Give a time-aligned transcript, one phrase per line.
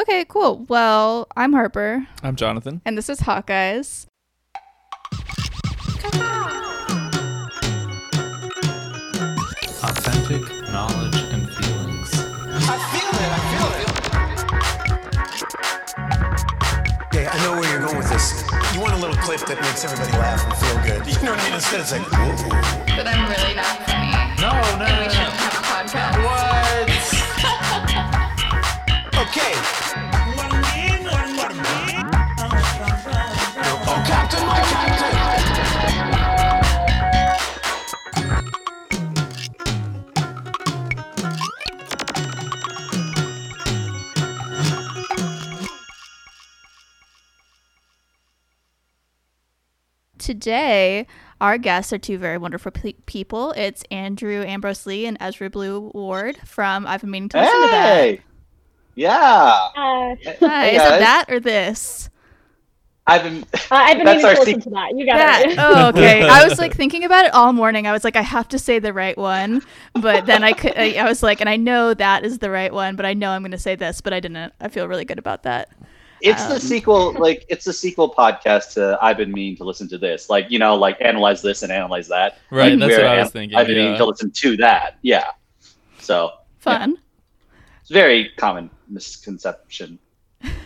[0.00, 0.64] Okay, cool.
[0.68, 2.80] Well, I'm Harper, I'm Jonathan.
[2.86, 4.06] and this is Hawkeyes.
[9.82, 12.10] Authentic knowledge and feelings.
[12.14, 13.30] I feel it.
[13.34, 13.88] I feel it.
[17.14, 18.42] Yeah, I know where you're going with this.
[18.74, 21.04] You want a little clip that makes everybody laugh and feel good.
[21.06, 21.54] You know what I mean?
[21.54, 22.30] Instead, it's like, whoa.
[22.96, 24.12] But I'm really not funny.
[24.40, 26.16] No, no, And we shouldn't have a podcast.
[26.24, 26.88] What?
[29.28, 29.79] okay.
[50.34, 51.08] Today,
[51.40, 53.50] our guests are two very wonderful pe- people.
[53.56, 57.66] It's Andrew Ambrose Lee and Ezra Blue Ward from I've been meaning to listen to
[57.72, 58.18] that.
[58.94, 59.10] Yeah.
[59.10, 62.10] Uh, Hi, Hey, is it that or this?
[63.08, 63.42] I've been.
[63.42, 64.92] uh, I've been That's meaning to listen sec- to that.
[64.96, 65.46] You got That.
[65.48, 65.56] it.
[65.58, 66.22] Oh, okay.
[66.28, 67.88] I was like thinking about it all morning.
[67.88, 69.62] I was like, I have to say the right one,
[69.94, 70.74] but then I could.
[70.78, 73.30] I I was like, and I know that is the right one, but I know
[73.32, 74.52] I'm going to say this, but I didn't.
[74.60, 75.70] I feel really good about that.
[76.22, 77.12] It's Um, the sequel.
[77.12, 80.28] Like it's the sequel podcast to I've been meaning to listen to this.
[80.30, 82.38] Like you know, like analyze this and analyze that.
[82.50, 83.98] Right, Like, that's what I was thinking, I've been meaning yeah.
[83.98, 84.98] to listen to that.
[85.02, 85.30] Yeah.
[85.98, 86.98] So Fun.
[87.80, 89.98] it's very common misconception.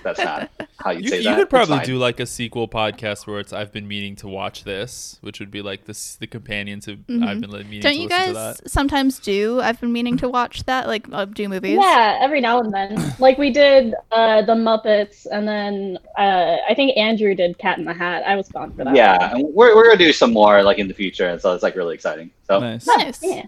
[0.02, 3.40] That's not how you You, say you could probably do like a sequel podcast where
[3.40, 6.92] it's I've been meaning to watch this, which would be like this the companion to
[6.92, 7.80] I've been like, meaning Mm-hmm.
[7.80, 8.70] Don't you listen to guys that.
[8.70, 9.60] sometimes do?
[9.60, 11.78] I've been meaning to watch that, like uh, do movies.
[11.80, 13.12] Yeah, every now and then.
[13.24, 17.84] Like we did uh, the Muppets, and then uh, I think Andrew did Cat in
[17.84, 18.22] the Hat.
[18.26, 18.94] I was gone for that.
[18.94, 21.62] Yeah, and we're, we're gonna do some more like in the future, and so it's
[21.62, 22.30] like really exciting.
[22.46, 22.86] So Nice.
[22.86, 23.20] Nice.
[23.22, 23.44] Yeah.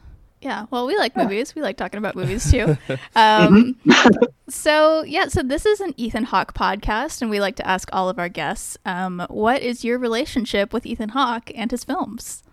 [0.46, 1.56] Yeah, well, we like movies.
[1.56, 2.78] We like talking about movies too.
[3.16, 3.74] Um,
[4.48, 8.08] so, yeah, so this is an Ethan Hawke podcast, and we like to ask all
[8.08, 12.44] of our guests um, what is your relationship with Ethan Hawke and his films?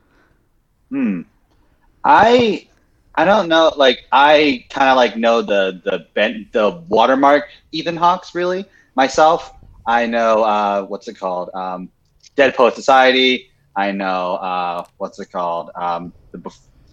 [0.90, 1.22] Hmm.
[2.04, 2.68] I
[3.14, 3.72] I don't know.
[3.78, 8.66] Like I kind of like know the the bent the watermark Ethan Hawke's really
[8.96, 9.54] myself.
[9.86, 11.52] I know uh, what's it called?
[11.54, 11.90] Um,
[12.36, 13.52] Dead Poet Society.
[13.76, 15.70] I know uh, what's it called?
[15.76, 16.40] Um, the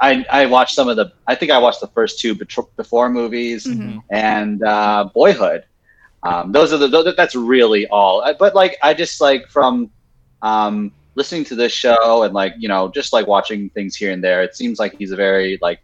[0.00, 1.12] I I watched some of the.
[1.26, 4.02] I think I watched the first two before movies Mhm.
[4.10, 5.64] and uh, Boyhood.
[6.22, 8.22] Um, those are the those, that's really all.
[8.38, 9.90] But like I just like from
[10.42, 14.22] um, listening to this show and like you know just like watching things here and
[14.24, 14.42] there.
[14.42, 15.80] It seems like he's a very like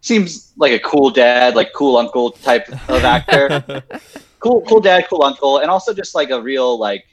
[0.00, 3.82] seems like a cool dad, like cool uncle type of actor.
[4.40, 7.04] cool cool dad, cool uncle, and also just like a real like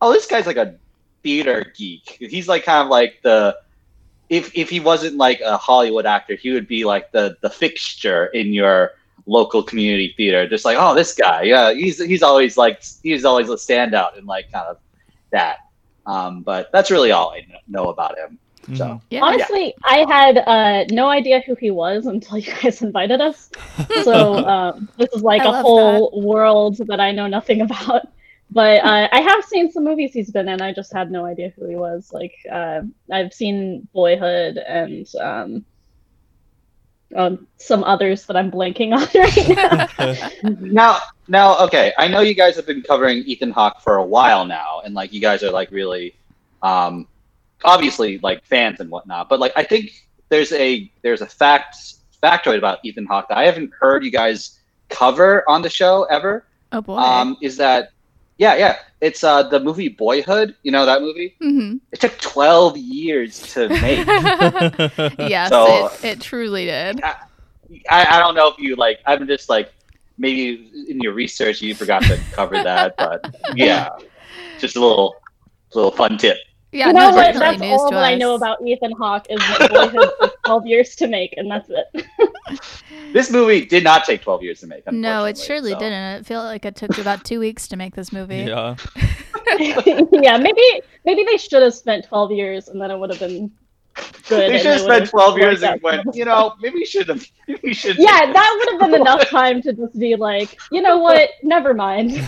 [0.00, 0.76] oh this guy's like a
[1.22, 2.16] theater geek.
[2.20, 3.56] He's like kind of like the
[4.28, 8.26] if if he wasn't like a Hollywood actor, he would be like the the fixture
[8.26, 8.92] in your
[9.26, 10.48] local community theater.
[10.48, 14.26] Just like, oh, this guy, yeah, he's he's always like he's always a standout in
[14.26, 14.78] like kind of
[15.30, 15.58] that.
[16.06, 18.38] Um, but that's really all I know about him.
[18.74, 19.20] So Yeah.
[19.22, 23.50] Honestly, I had uh, no idea who he was until you guys invited us.
[24.02, 28.08] So um, this is like I a love whole world that I know nothing about.
[28.50, 30.62] But uh, I have seen some movies he's been in.
[30.62, 32.12] I just had no idea who he was.
[32.12, 35.64] Like uh, I've seen Boyhood and um,
[37.14, 40.60] um, some others that I'm blanking on right now.
[40.60, 40.98] now
[41.28, 44.80] now okay, I know you guys have been covering Ethan Hawke for a while now,
[44.84, 46.14] and like you guys are like really
[46.62, 47.08] um,
[47.64, 49.28] obviously like fans and whatnot.
[49.28, 51.76] But like I think there's a there's a fact
[52.22, 56.44] factoid about Ethan Hawke that I haven't heard you guys cover on the show ever.
[56.72, 56.96] Oh, boy.
[56.96, 57.90] Um, is that
[58.38, 60.54] yeah yeah it's uh the movie Boyhood.
[60.62, 61.36] You know that movie?
[61.40, 64.06] hmm It took twelve years to make.
[65.18, 67.02] yes, So- it, it truly did.
[67.90, 69.00] I, I don't know if you like.
[69.06, 69.72] I'm just like
[70.18, 73.88] maybe in your research you forgot to cover that, but yeah,
[74.58, 75.16] just a little
[75.74, 76.38] little fun tip.
[76.76, 77.34] Yeah, you no, know what?
[77.34, 80.66] That's news all to that I know about Ethan Hawke is that Boyhood took 12
[80.66, 82.06] years to make, and that's it.
[83.12, 84.90] This movie did not take 12 years to make.
[84.92, 86.20] No, it surely so- didn't.
[86.20, 88.38] It felt like it took about two weeks to make this movie.
[88.42, 88.76] yeah.
[89.58, 93.50] yeah, maybe maybe they should have spent 12 years, and then it would have been
[94.28, 94.50] good.
[94.50, 97.24] They should have spent 12 years and went, you know, maybe we should have.
[97.62, 97.96] We should.
[97.96, 101.30] Yeah, that would have been enough time to just be like, you know what?
[101.42, 102.20] Never mind.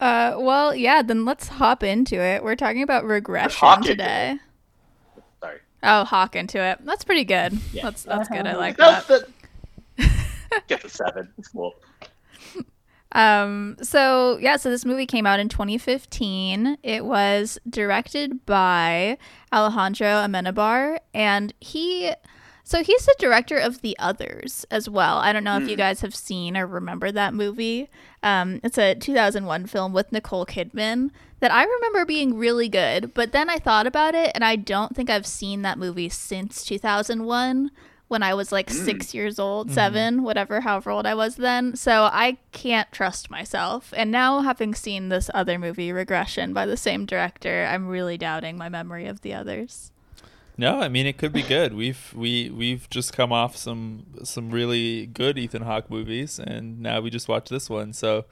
[0.00, 2.42] Uh, well, yeah, then let's hop into it.
[2.42, 4.38] We're talking about regression today.
[5.40, 5.58] Sorry.
[5.82, 6.78] Oh, hawk into it.
[6.84, 7.58] That's pretty good.
[7.72, 7.82] Yeah.
[7.84, 8.46] That's that's good.
[8.46, 8.58] I Uh-huh.
[8.58, 9.28] like That's that.
[9.98, 10.10] the,
[10.68, 11.28] get the seven.
[11.38, 11.74] It's cool.
[13.12, 16.78] Um, so yeah, so this movie came out in 2015.
[16.84, 19.18] It was directed by
[19.52, 22.12] Alejandro Amenabar, and he.
[22.70, 25.16] So he's the director of The Others as well.
[25.18, 25.78] I don't know if you Hmm.
[25.80, 27.90] guys have seen or remember that movie.
[28.22, 33.12] Um, it's a 2001 film with Nicole Kidman that I remember being really good.
[33.12, 36.64] But then I thought about it, and I don't think I've seen that movie since
[36.64, 37.72] 2001
[38.06, 38.84] when I was like Hmm.
[38.84, 41.74] six years old, seven, whatever, however old I was then.
[41.74, 43.92] So I can't trust myself.
[43.96, 48.56] And now, having seen this other movie, Regression, by the same director, I'm really doubting
[48.56, 49.90] my memory of The Others.
[50.60, 51.72] No, I mean it could be good.
[51.74, 57.00] We've we we've just come off some some really good Ethan Hawke movies, and now
[57.00, 57.94] we just watched this one.
[57.94, 58.26] So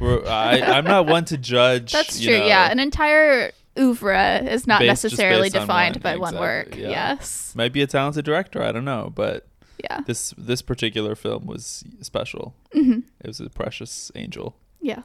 [0.00, 1.90] we're I I'm not one to judge.
[1.92, 2.38] That's true.
[2.38, 6.36] know, yeah, an entire oeuvre is not Based- necessarily based on defined one, by one
[6.38, 6.76] work.
[6.76, 6.90] yeah.
[6.90, 7.52] Yes.
[7.56, 8.62] might be a talented director.
[8.62, 9.48] I don't know, but
[9.82, 10.00] Yeah.
[10.06, 12.54] this this particular film was special.
[12.72, 15.02] hmm It was a precious angel Yeah.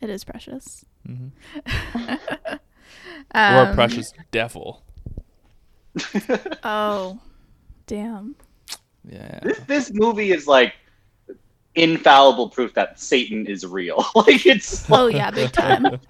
[0.00, 0.84] It is precious.
[1.08, 1.32] Mhm.
[2.46, 2.58] or
[3.34, 4.82] Um, a precious devil.
[6.64, 7.18] Oh,
[7.86, 8.36] damn.
[9.04, 9.40] Yeah.
[9.42, 10.74] This, this movie is like
[11.74, 14.04] infallible proof that Satan is real.
[14.14, 16.00] like it's Oh yeah, big time.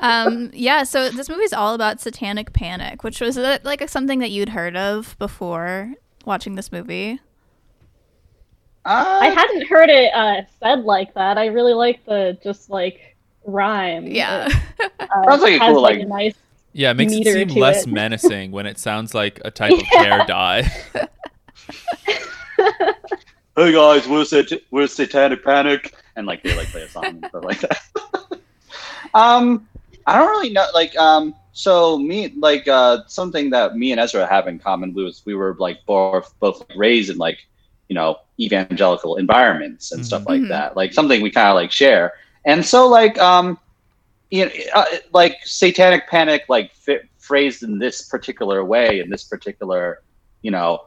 [0.00, 0.84] um, yeah.
[0.84, 4.50] So this movie is all about satanic panic, which was uh, like something that you'd
[4.50, 5.92] heard of before
[6.24, 7.20] watching this movie.
[8.86, 11.38] I uh, hadn't heard it uh, said like that.
[11.38, 14.06] I really like the just like rhyme.
[14.06, 14.48] Yeah.
[14.78, 16.34] It, uh, Sounds like a cool, like, like- a nice.
[16.74, 17.92] Yeah, it makes it seem less it.
[17.92, 20.62] menacing when it sounds like a type of hair dye.
[23.56, 27.24] hey guys, we're sat- we're Satanic Panic, and like they like play a song and
[27.26, 27.78] stuff like that.
[29.14, 29.68] um,
[30.06, 30.66] I don't really know.
[30.74, 35.22] Like, um, so me, like, uh, something that me and Ezra have in common was
[35.24, 37.38] we were like both both raised in like,
[37.88, 40.48] you know, evangelical environments and stuff like Mhm.
[40.48, 40.76] that.
[40.76, 43.58] Like something we kind of like share, and so like, um,
[44.30, 46.72] you know, uh, like Satanic Panic, like
[47.18, 50.02] phrased in this particular way, in this particular,
[50.42, 50.86] you know,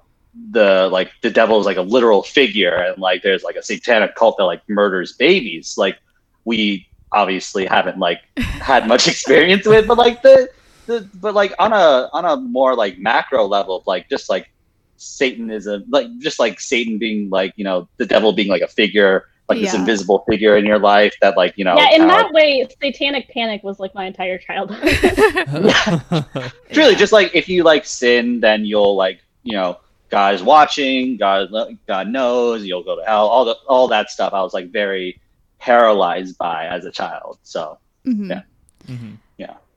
[0.52, 4.16] the like the devil is like a literal figure and like there's like a satanic
[4.16, 5.98] cult that like murders babies like
[6.46, 10.50] we obviously haven't like had much experience with but like the
[10.86, 14.52] the but like on a on a more like macro level of like just like
[14.98, 19.26] satanism like just like satan being like you know the devil being like a figure
[19.50, 22.32] like this invisible figure in your life that like you know yeah, in kinda, that
[22.34, 24.80] way, Satanic Panic was like my entire childhood.
[24.84, 29.80] It's really just like if you like sin, then you'll like you know
[30.10, 31.50] God is watching, God
[31.88, 34.34] God knows, you'll go to hell, all the all that stuff.
[34.34, 35.20] I was like very
[35.60, 37.40] paralyzed by as a child.
[37.44, 38.30] So Mhm.
[38.30, 38.42] Yeah.
[38.88, 39.18] Mhm.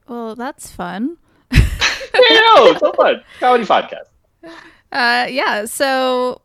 [0.07, 1.17] Well, that's fun.
[1.51, 4.07] you know, so fun comedy podcast.
[4.91, 5.65] Uh, yeah.
[5.65, 6.41] So,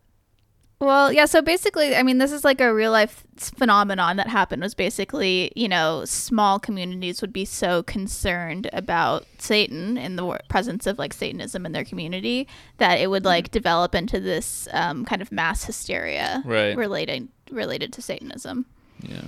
[0.78, 1.24] well, yeah.
[1.24, 4.62] So basically, I mean, this is like a real life phenomenon that happened.
[4.62, 10.86] Was basically, you know, small communities would be so concerned about Satan and the presence
[10.86, 12.46] of like Satanism in their community
[12.78, 16.76] that it would like develop into this um, kind of mass hysteria Right.
[16.76, 18.66] related related to Satanism.
[19.02, 19.22] yeah.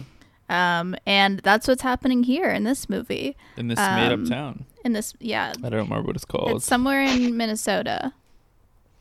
[0.51, 3.37] Um, and that's what's happening here in this movie.
[3.59, 4.65] In this made up Um, town.
[4.85, 6.57] In this, yeah, I don't remember what it's called.
[6.57, 8.15] it's somewhere in Minnesota.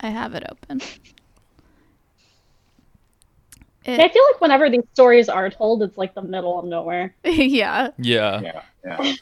[0.00, 0.82] I have it open.
[3.88, 7.14] It- I feel like whenever these stories are told, it's like the middle of nowhere.
[7.24, 8.40] yeah, yeah.
[8.40, 9.12] Yeah, yeah.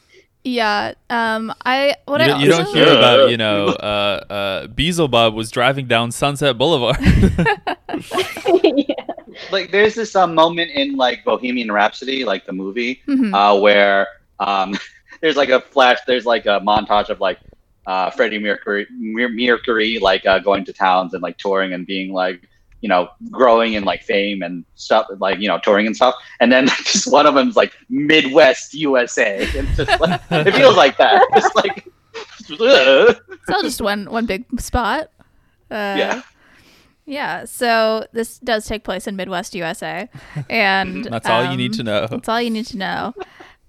[0.43, 0.93] yeah.
[1.09, 5.33] Um, I what you, I don't, you don't hear about, you know, uh, uh, Beelzebub
[5.33, 6.97] was driving down Sunset Boulevard.
[8.63, 8.95] yeah.
[9.51, 13.33] Like there's this um, moment in like Bohemian Rhapsody, like the movie, Mhm.
[13.33, 14.07] uh, where
[14.39, 14.77] um,
[15.21, 17.39] there's like a flash, there's like a montage of like
[17.85, 22.41] uh, Freddie Mercury, Mercury, like uh, going to towns and like touring and being like,
[22.81, 26.15] you know, growing in like fame and stuff, like you know, touring and stuff.
[26.39, 30.97] And then just one of them's like Midwest USA, and just like it feels like
[30.97, 31.87] that, just like.
[32.59, 33.15] ugh.
[33.29, 35.11] It's all just one one big spot.
[35.71, 36.21] Uh, Yeah.
[37.05, 37.45] Yeah.
[37.45, 40.09] So this does take place in Midwest USA,
[40.49, 42.07] and That's all you need um, to know.
[42.07, 43.13] That's all you need to know.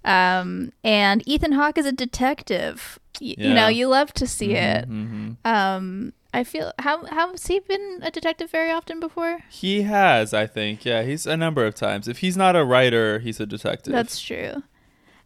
[0.05, 2.99] Um, and Ethan Hawke is a detective.
[3.21, 4.85] Y- You know, you love to see it.
[4.87, 9.41] hmm Um, I feel how how has he been a detective very often before?
[9.49, 10.85] He has, I think.
[10.85, 12.07] Yeah, he's a number of times.
[12.09, 13.93] If he's not a writer, he's a detective.
[13.93, 14.63] That's true.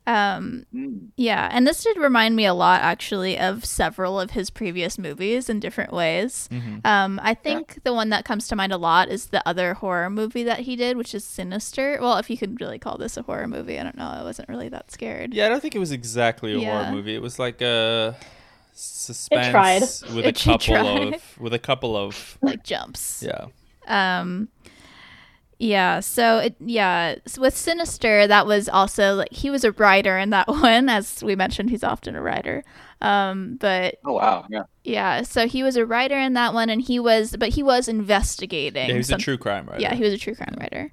[0.05, 1.11] Um, Mm.
[1.17, 5.49] yeah, and this did remind me a lot actually of several of his previous movies
[5.49, 6.49] in different ways.
[6.51, 6.85] Mhm.
[6.85, 10.11] Um, I think the one that comes to mind a lot is the other horror
[10.11, 11.99] movie that he did, which is Sinister.
[12.01, 14.09] Well, if you could really call this a horror movie, I don't know.
[14.09, 15.35] I wasn't really that scared.
[15.35, 16.83] Yeah, I don't think it was exactly a Yeah.
[16.83, 17.15] horror movie.
[17.15, 18.17] It was like a
[18.73, 20.15] suspense tried.
[20.15, 21.15] with a couple tried.
[21.15, 23.25] of with a couple of Like jumps.
[23.27, 23.47] yeah.
[23.87, 24.49] Um
[25.59, 30.19] yeah, so it yeah, s with Sinister that was also like he was a writer
[30.19, 32.65] in that one as we mentioned he's often a writer.
[33.01, 34.63] Um, but Oh wow, yeah.
[34.85, 37.89] yeah, so he was a writer in that one, and he was, but he was
[37.89, 38.87] investigating.
[38.87, 39.81] Yeah, he was a true crime writer.
[39.83, 40.93] Yeah, he was a true crime writer.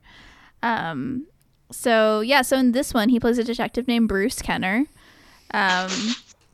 [0.63, 1.27] Um,
[1.71, 4.85] so yeah, so in this one, he plays a detective named Bruce Kenner.
[5.53, 5.89] Um,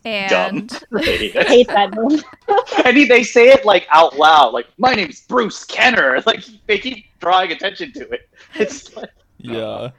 [0.05, 0.79] and Dumb.
[0.99, 2.21] I hate that name.
[2.85, 6.21] and he, they say it like out loud, like my name's Bruce Kenner.
[6.25, 8.29] Like they keep drawing attention to it.
[8.55, 9.91] It's like, yeah.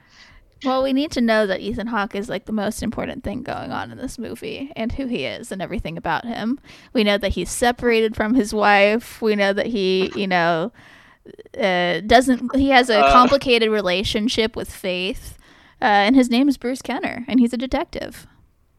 [0.65, 3.71] well, we need to know that Ethan Hawke is like the most important thing going
[3.71, 6.59] on in this movie, and who he is, and everything about him.
[6.93, 9.21] We know that he's separated from his wife.
[9.21, 10.71] We know that he, you know,
[11.59, 12.55] uh, doesn't.
[12.55, 13.11] He has a Uh.
[13.11, 15.37] complicated relationship with Faith,
[15.81, 18.27] uh, and his name is Bruce Kenner, and he's a detective.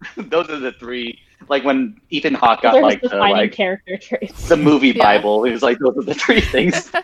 [0.16, 1.18] those are the three.
[1.48, 4.48] Like when Ethan Hawke got There's like the defining like character traits.
[4.48, 5.02] the movie Yeah.
[5.04, 6.90] Bible, it was like those are the three things.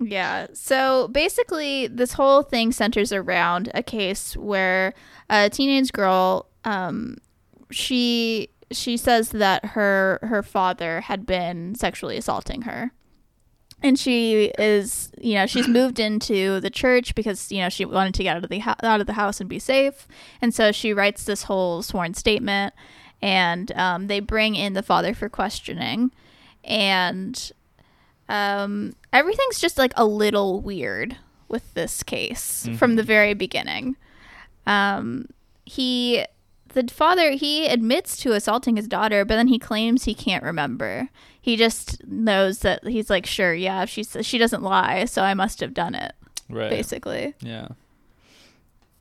[0.00, 0.46] Yeah.
[0.52, 4.94] So basically, this whole thing centers around a case where
[5.28, 7.16] a teenage girl, um,
[7.70, 12.92] she she says that her her father had been sexually assaulting her,
[13.82, 18.14] and she is you know she's moved into the church because you know she wanted
[18.14, 20.06] to get out of the hou- out of the house and be safe,
[20.42, 22.74] and so she writes this whole sworn statement,
[23.22, 26.10] and um, they bring in the father for questioning,
[26.64, 27.52] and
[28.28, 31.16] um, everything's just like a little weird
[31.48, 33.96] with this case from the very beginning.
[34.66, 35.28] Um,
[35.64, 36.24] he,
[36.74, 41.08] the father, he admits to assaulting his daughter, but then he claims he can't remember.
[41.48, 45.60] He just knows that he's like, sure, yeah, she she doesn't lie, so I must
[45.60, 46.12] have done it,
[46.50, 46.68] Right.
[46.68, 47.32] basically.
[47.40, 47.68] Yeah.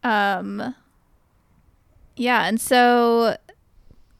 [0.02, 0.74] Um,
[2.16, 3.36] yeah, and so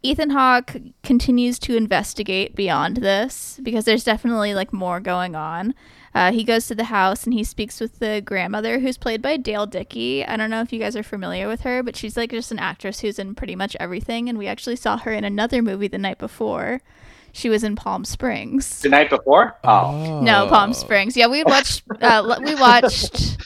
[0.04, 5.74] Ethan Hawke continues to investigate beyond this because there's definitely like more going on.
[6.14, 9.38] Uh, he goes to the house and he speaks with the grandmother who's played by
[9.38, 10.26] Dale Dickey.
[10.26, 12.60] I don't know if you guys are familiar with her, but she's like just an
[12.60, 14.28] actress who's in pretty much everything.
[14.28, 16.82] And we actually saw her in another movie the night before.
[17.38, 18.82] She was in Palm Springs.
[18.82, 19.56] the night before?
[19.64, 20.22] Oh.
[20.22, 21.16] No, Palm Springs.
[21.16, 21.84] Yeah, we watched.
[22.02, 23.38] Uh, we watched.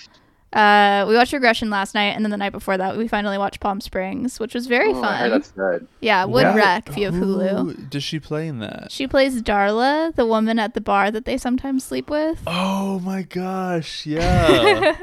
[0.54, 3.60] Uh, we watched Regression last night, and then the night before that, we finally watched
[3.62, 5.30] Palm Springs, which was very Oh, fun.
[5.30, 5.88] that's good.
[6.02, 6.56] Yeah, Wood Yeah.
[6.56, 7.50] Wreck if you have Hulu.
[7.58, 8.92] Who does she play in that?
[8.92, 12.42] She plays Darla, the woman at the bar that they sometimes sleep with.
[12.48, 14.06] Oh my gosh!
[14.12, 14.98] Yeah.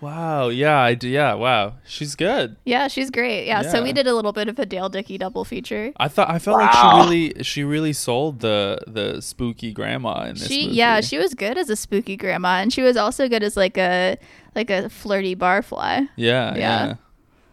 [0.00, 0.48] Wow.
[0.48, 0.78] Yeah.
[0.78, 1.08] I do.
[1.08, 1.34] Yeah.
[1.34, 1.74] Wow.
[1.84, 2.56] She's good.
[2.64, 3.46] Yeah, she's great.
[3.46, 5.92] Yeah, so we did a little bit of a Dale Dickey double feature.
[5.96, 6.66] I thought I felt Wow.
[6.66, 10.76] like she really she really sold the the spooky grandma in this She movie.
[10.76, 13.76] yeah, she was good as a spooky grandma, and she was also good as like
[13.78, 14.16] a
[14.54, 16.08] like a flirty barfly.
[16.16, 16.54] Yeah.
[16.54, 16.56] Yeah.
[16.56, 16.94] Yeah.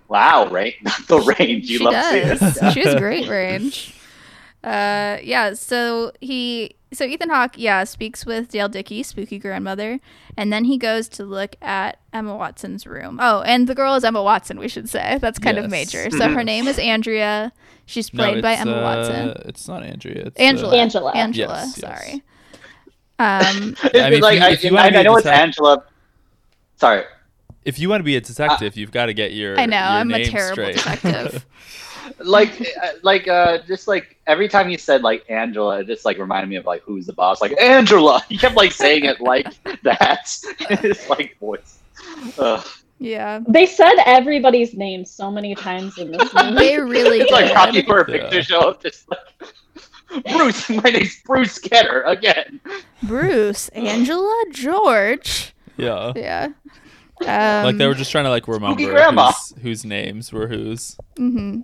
[0.09, 0.73] Wow, right?
[0.83, 2.39] Not the range you she love does.
[2.57, 2.71] seeing.
[2.71, 3.93] she has great range.
[4.67, 5.53] Uh, yeah.
[5.53, 9.99] So he, so Ethan Hawke, yeah, speaks with Dale Dickey, spooky grandmother,
[10.35, 13.17] and then he goes to look at Emma Watson's room.
[13.21, 14.59] Oh, and the girl is Emma Watson.
[14.59, 16.09] We should say that's kind of major.
[16.17, 17.53] So her name is Andrea.
[17.85, 19.41] She's No, played by Emma uh, Watson.
[19.45, 20.25] It's not Andrea.
[20.27, 20.73] It's, Angela.
[20.73, 21.11] Uh, Angela.
[21.13, 21.53] Angela.
[21.65, 21.99] Yes, yes.
[21.99, 22.23] sorry.
[23.19, 25.17] Um, I mean, if like you- I, if you I, wanna be I a know
[25.17, 25.83] it's Angela.
[26.75, 27.03] Sorry.
[27.65, 29.59] if you want to be a detective, you've got to get your.
[29.59, 30.75] I know your I'm a name terrible straight.
[30.75, 31.45] detective.
[32.19, 32.51] like
[32.83, 36.49] uh, like uh just like every time you said like angela it just like reminded
[36.49, 39.47] me of like who's the boss like angela You kept like saying it like
[39.83, 41.79] that it's like voice
[42.37, 42.65] Ugh.
[42.99, 46.55] yeah, They said everybody's name so many times in this movie.
[46.55, 47.55] they really it's like did.
[47.55, 48.23] rocky for a Yeah.
[48.23, 52.59] picture show just like bruce my name's bruce Kenner again
[53.03, 55.53] Bruce, Angela, George.
[55.77, 56.13] yeah.
[56.15, 56.47] Yeah.
[57.21, 60.97] Um, like they were just trying to like remember whose, whose names were whose.
[61.17, 61.61] Mm-hmm.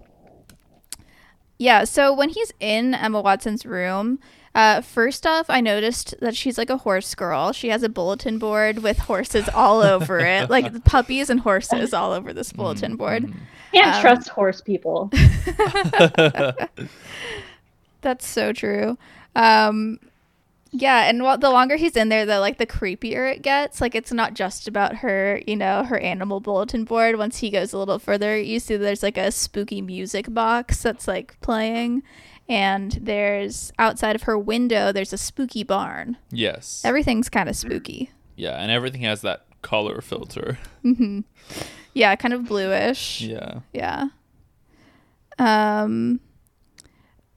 [1.58, 4.20] Yeah, so when he's in Emma Watson's room,
[4.56, 7.54] uh, first off, I noticed that she's like a horse girl.
[7.54, 12.12] She has a bulletin board with horses all over it, like puppies and horses all
[12.12, 13.34] over this bulletin board.
[13.74, 15.10] Can't Um, trust horse people.
[18.02, 18.98] That's so true.
[19.36, 20.00] Um,
[20.76, 23.80] yeah, and the longer he's in there, the like the creepier it gets.
[23.80, 27.18] Like it's not just about her, you know, her animal bulletin board.
[27.18, 31.08] Once he goes a little further, you see there's like a spooky music box that's
[31.08, 32.02] like playing,
[32.50, 36.18] and there's outside of her window there's a spooky barn.
[36.32, 36.82] yes.
[36.84, 38.10] Everything's kind of spooky.
[38.36, 40.58] yeah, and everything has that color filter.
[40.84, 41.24] Mhm.
[41.94, 43.22] Yeah, kind of bluish.
[43.22, 43.60] Yeah.
[43.72, 44.08] Yeah.
[45.40, 46.20] Um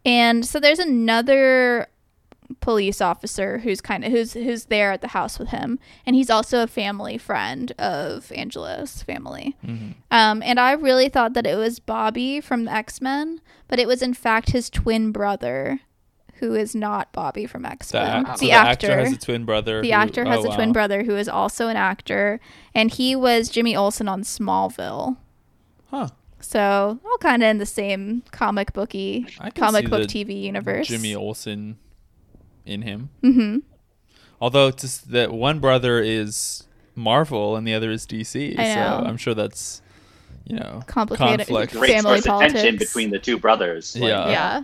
[0.05, 1.89] and so there's another
[2.61, 6.31] police officer who's kind of who's who's there at the house with him and he's
[6.31, 9.57] also a family friend of Angela's family.
[10.11, 14.03] Um and I really thought that it was Bobby from the X-Men, but it was
[14.03, 15.81] in fact his twin brother
[16.35, 18.27] who is not Bobby from X-Men.
[18.27, 19.81] so the, the actor, actor has a twin brother.
[19.81, 22.41] the who- actor has oh, a twin brother who is also an actor
[22.75, 25.17] and he was Jimmy Olsen on Smallville.
[25.91, 26.09] Huh.
[26.41, 30.87] So all kind of in the same comic booky comic book the TV universe.
[30.87, 31.79] Jimmy Olsen
[32.67, 33.11] in him.
[33.23, 33.59] hmm
[34.41, 38.81] Although it's just that one brother is Marvel and the other is DC, I so
[38.81, 39.05] know.
[39.09, 39.81] I'm sure that's
[40.45, 41.47] you know Complicated.
[41.47, 41.73] conflict.
[41.73, 43.97] Great Great Family source of tension between the two brothers.
[43.97, 44.29] Like, Yeah.
[44.29, 44.63] yeah.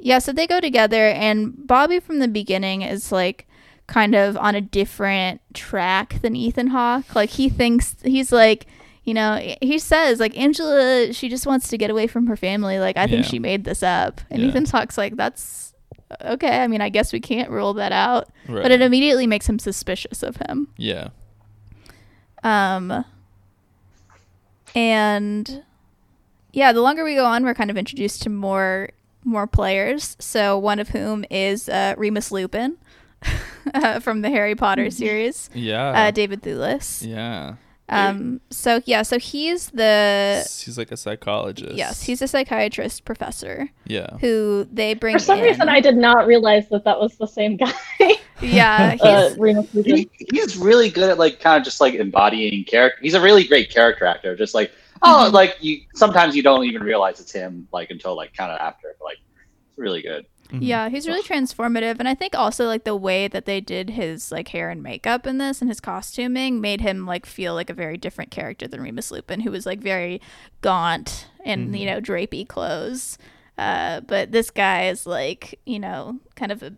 [0.00, 3.46] Yeah, so they go together and Bobby from the beginning is like
[3.88, 7.14] kind of on a different track than Ethan Hawke.
[7.16, 8.66] Like he thinks he's like,
[9.02, 12.78] you know, he says like Angela, she just wants to get away from her family.
[12.78, 13.28] Like I think Yeah.
[13.30, 14.20] she made this up.
[14.30, 14.48] And Yeah.
[14.50, 15.67] Ethan Hawke's like that's
[16.22, 16.60] okay.
[16.60, 18.28] I mean, I guess we can't rule that out.
[18.48, 18.62] Right.
[18.62, 20.68] But it immediately makes him suspicious of him.
[20.76, 21.08] yeah.
[22.44, 23.04] Um,
[24.74, 25.62] and
[26.52, 28.90] yeah, the longer we go on, we're kind of introduced to more
[29.24, 30.16] more players.
[30.20, 32.78] So one of whom is uh, Remus Lupin
[33.74, 35.88] uh, from the Harry Potter series, Yeah.
[35.90, 37.06] uh, David Thewlis.
[37.06, 37.56] yeah.
[37.90, 41.74] Um, so yeah, so he's the He's like a psychologist.
[41.74, 44.18] yes, he's a psychiatrist professor Yeah.
[44.20, 45.44] who they bring For some in.
[45.46, 47.72] reason, I did not realize that that was the same guy.
[48.42, 52.98] yeah, he's, uh, He, he's really good at like kind of just like embodying character.
[53.00, 54.36] He's a really great character actor.
[54.36, 54.70] Just like
[55.02, 55.32] oh, Mhm.
[55.32, 58.94] like you sometimes you don't even realize it's him like until like kind of after.
[58.98, 59.18] But, like
[59.70, 60.26] it's really good.
[60.50, 60.58] Mhm.
[60.62, 64.32] Yeah, he's really transformative, and I think also like the way that they did his
[64.32, 67.74] like hair and makeup in this and his costuming made him like feel like a
[67.74, 70.20] very different character than Remus Lupin, who was like very
[70.62, 73.18] gaunt and you know drapey clothes.
[73.58, 76.72] Uh, but this guy is like you know kind of a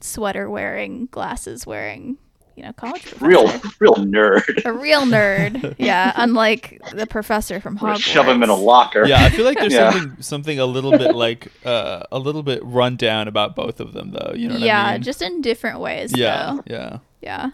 [0.00, 2.18] sweater wearing, glasses wearing,
[2.56, 3.26] you know, college professor.
[3.26, 3.46] Real,
[3.78, 4.64] real nerd.
[4.64, 5.74] a real nerd.
[5.78, 7.98] Yeah, unlike the professor from Hogwarts.
[8.00, 9.06] Shove him in a locker.
[9.06, 9.90] Yeah, I feel like there's Yeah.
[9.92, 13.92] something something a little bit like uh, a little bit run down about both of
[13.92, 14.32] them though.
[14.34, 15.02] You know what yeah, I mean?
[15.02, 16.16] just in different ways.
[16.16, 16.62] yeah, though.
[16.66, 16.98] yeah.
[17.20, 17.50] yeah.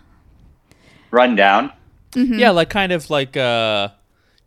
[1.11, 1.73] Run down.
[2.13, 2.39] Mhm.
[2.39, 3.89] Yeah, like kind of like uh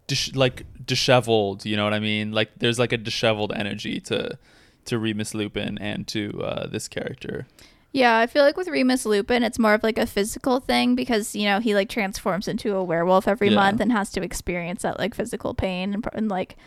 [0.07, 2.31] dish- like disheveled, you know what I mean?
[2.31, 4.37] Like there's like a disheveled energy to
[4.85, 7.47] to Remus Lupin and to uh, this character.
[7.95, 11.33] Yeah, I feel like with Remus Lupin, it's more of like a physical thing because
[11.35, 13.55] you know he like transforms into a werewolf every Yeah.
[13.55, 16.57] month and has to experience that like physical pain and, and like.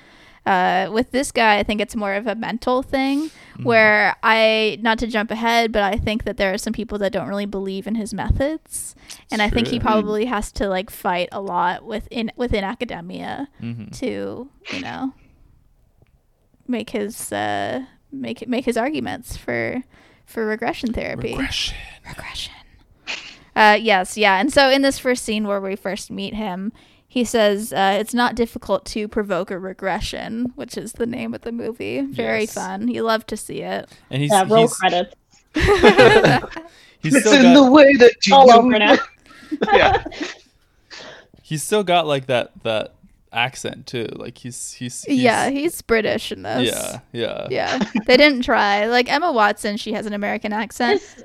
[0.46, 3.64] Uh, with this guy, I think it's more of a mental thing Mm-hmm.
[3.64, 7.12] where I, not to jump ahead, but I think that there are some people that
[7.12, 8.94] don't really believe in his methods,
[9.30, 9.84] and I think he true.
[9.86, 13.92] probably has to like fight a lot within within academia Mhm.
[13.98, 15.12] to you know
[16.66, 19.82] make his uh, make make his arguments for
[20.28, 21.76] for regression therapy Regression.
[22.06, 22.52] regression.
[23.56, 24.38] Uh, yes, yeah.
[24.38, 26.72] And so in this first scene where we first meet him,
[27.08, 31.40] he says uh, it's not difficult to provoke a regression, which is the name of
[31.40, 32.02] the movie.
[32.02, 32.54] Very Yes.
[32.54, 32.86] fun.
[32.88, 33.88] You love to see it.
[34.10, 35.14] And he's Yeah, roll he's, credits.
[37.00, 38.96] he's It's still in got, the way that you All over now.
[39.72, 40.04] yeah.
[41.42, 42.94] he's still got like that that
[43.32, 44.06] accent too.
[44.12, 46.68] Like he's he's, he's yeah, he's British in this.
[46.72, 47.78] yeah yeah Yeah.
[48.06, 48.86] they didn't try.
[48.86, 50.96] Like Emma Watson, she has an American accent.
[51.02, 51.24] It's-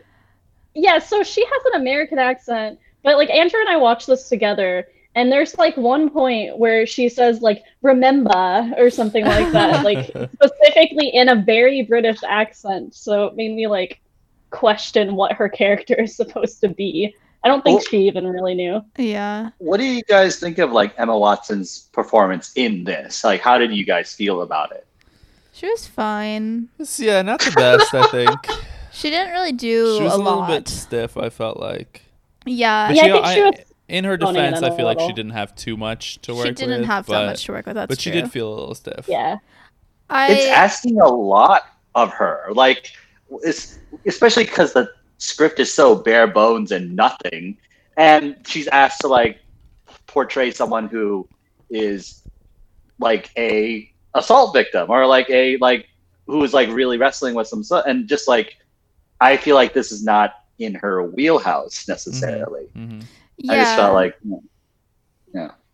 [0.75, 4.87] yeah, so she has an American accent, but like Andrew and I watched this together,
[5.13, 10.07] and there's like one point where she says like "remember" or something like that, like
[10.33, 12.95] specifically in a very British accent.
[12.95, 14.01] So it made me like
[14.49, 17.15] question what her character is supposed to be.
[17.43, 18.83] I don't think Well- she even really knew.
[18.97, 19.49] Yeah.
[19.57, 23.23] What do you guys think of like Emma Watson's performance in this?
[23.23, 24.85] Like, how did you guys feel about it?
[25.51, 26.69] She was fine.
[26.75, 28.39] It's- yeah not the best I think.
[28.95, 30.49] She didn't really do She was a, a, little lot.
[30.49, 31.17] bit stiff.
[31.17, 32.03] I felt like.
[32.45, 32.89] yeah.
[32.89, 33.55] But Yeah, I she, think she was
[33.87, 36.45] in her defense, in I a feel like she didn't have too much to work
[36.45, 36.59] with.
[36.59, 36.87] She didn't with.
[36.89, 37.73] have but, that much to work with.
[37.75, 38.21] That's but she true.
[38.21, 39.07] did feel a little stiff.
[39.07, 39.37] Yeah.
[40.11, 41.63] I, It's asking a lot
[41.95, 42.49] of her.
[42.53, 42.91] Like,
[44.05, 44.91] especially because the
[45.23, 47.57] script is so bare bones and nothing,
[47.97, 49.39] and she's asked to like
[50.07, 51.27] portray someone who
[51.69, 52.21] is
[52.99, 55.87] like a assault victim or like a like
[56.27, 58.57] who is like really wrestling with some so- and just like
[59.21, 62.65] I feel like this is not in her wheelhouse necessarily.
[62.73, 62.99] hmm
[63.37, 63.53] yeah.
[63.53, 64.15] I just felt like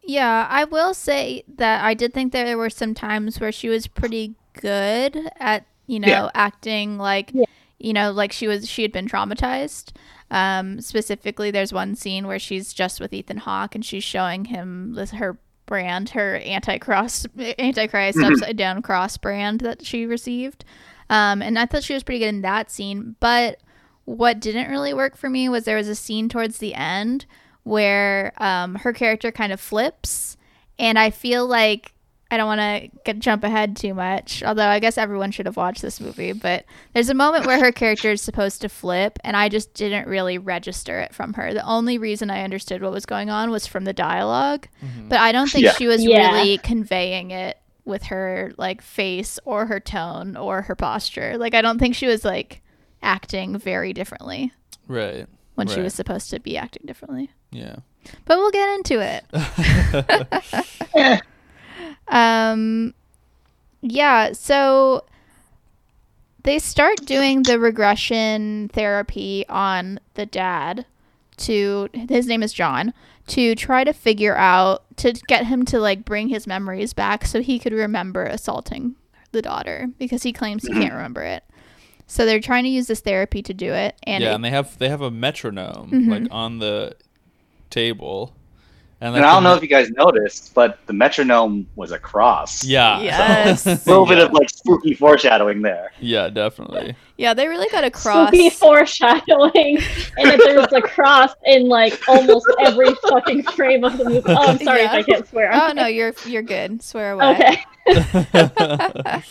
[0.03, 3.85] Yeah, I will say that I did think there were some times where she was
[3.85, 6.29] pretty good at, you know, Yeah.
[6.33, 7.45] acting like, Yeah.
[7.79, 9.91] You know, like she was she had been traumatized.
[10.31, 14.93] Um, specifically, there's one scene where she's just with Ethan Hawke and she's showing him
[14.93, 17.25] this her brand, her anti-cross,
[17.59, 18.33] antichrist Mhm.
[18.33, 20.65] upside down cross brand that she received.
[21.09, 23.15] Um, and I thought she was pretty good in that scene.
[23.19, 23.59] But
[24.05, 27.25] what didn't really work for me was there was a scene towards the end
[27.63, 30.37] where um, her character kind of flips,
[30.79, 31.93] and I feel like
[32.31, 34.43] I don't want to get jump ahead too much.
[34.43, 36.63] Although I guess everyone should have watched this movie, but
[36.93, 40.37] there's a moment where her character is supposed to flip, and I just didn't really
[40.37, 41.53] register it from her.
[41.55, 45.09] The only reason I understood what was going on was from the dialogue, mm-hmm.
[45.09, 45.73] but I don't think Yeah.
[45.73, 46.31] she was Yeah.
[46.33, 51.35] really conveying it with her like face or her tone or her posture.
[51.37, 52.61] Like I don't think she was like
[53.01, 54.53] acting very differently
[54.87, 55.25] Right.
[55.55, 57.31] when she was supposed to be acting differently.
[57.49, 57.77] Yeah.
[58.25, 59.25] But we'll get into it.
[62.53, 62.93] um
[63.81, 65.05] yeah, so
[66.43, 70.85] they start doing the regression therapy on the dad
[71.37, 72.93] to his name is John
[73.27, 77.41] to try to figure out to get him to like bring his memories back so
[77.41, 78.95] he could remember assaulting
[79.31, 81.43] the daughter because he claims he can't remember it.
[82.07, 84.49] So they're trying to use this therapy to do it and yeah, it- and they
[84.49, 86.09] have they have a metronome Mm-hmm.
[86.11, 86.95] like on the
[87.69, 88.33] table,
[89.01, 92.63] and, And I don't know if you guys noticed, but the metronome was a cross.
[92.65, 92.99] Yeah.
[93.09, 93.65] Yes.
[93.67, 95.91] A little bit of like spooky foreshadowing there.
[95.99, 96.95] Yeah, definitely.
[97.17, 98.27] yeah, they really got a cross.
[98.29, 99.77] Spooky foreshadowing,
[100.17, 104.21] and that there's a cross in like almost every fucking frame of the movie.
[104.27, 104.85] Oh, I'm sorry Yeah.
[104.85, 105.51] if I can't swear.
[105.53, 106.81] Oh no, you're you're good.
[106.83, 107.63] Swear away.
[107.87, 109.23] Okay.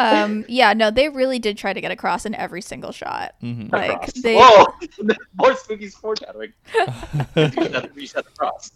[0.00, 3.34] Um, yeah, no, they really did try to get across in every single shot.
[3.42, 3.70] Mhm.
[3.72, 4.12] Like cross.
[4.12, 4.66] they, Whoa!
[5.34, 6.52] More spooky foreshadowing.
[7.34, 7.56] That's
[7.96, 8.70] you said the cross.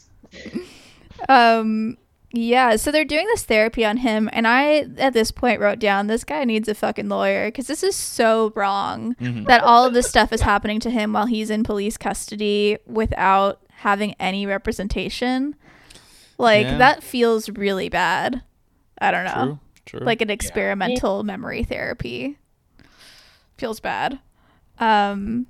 [1.28, 1.96] um,
[2.32, 2.76] yeah.
[2.76, 6.24] So they're doing this therapy on him, and I at this point wrote down this
[6.24, 9.46] guy needs a fucking lawyer because this is so wrong Mhm.
[9.46, 13.60] that all of this stuff is happening to him while he's in police custody without
[13.76, 15.54] having any representation.
[16.38, 16.78] Like Yeah.
[16.78, 18.42] that feels really bad.
[19.00, 19.44] I don't know.
[19.44, 19.58] True.
[19.86, 20.00] True.
[20.00, 22.38] like an experimental memory therapy.
[23.56, 24.18] Feels bad.
[24.78, 25.46] Um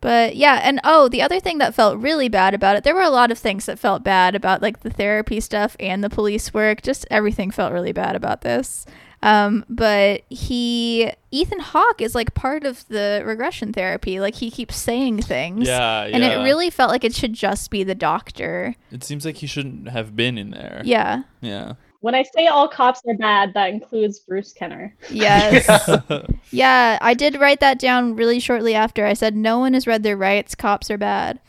[0.00, 3.02] but yeah, and oh, the other thing that felt really bad about it, there were
[3.02, 6.54] a lot of things that felt bad about like the therapy stuff and the police
[6.54, 6.82] work.
[6.82, 8.86] Just everything felt really bad about this.
[9.20, 14.20] Um, but he Ethan Hawke is like part of the regression therapy.
[14.20, 15.66] Like he keeps saying things.
[15.66, 18.76] Yeah, And it really felt like it should just be the doctor.
[18.92, 20.82] It seems like he shouldn't have been in there.
[20.84, 21.24] Yeah.
[21.40, 21.72] Yeah.
[22.00, 24.94] When I say all cops are bad, that includes Bruce Kenner.
[25.10, 25.68] Yes.
[26.50, 29.04] Yeah, I did write that down really shortly after.
[29.04, 30.54] I said no one has read their rights.
[30.54, 31.40] Cops are bad.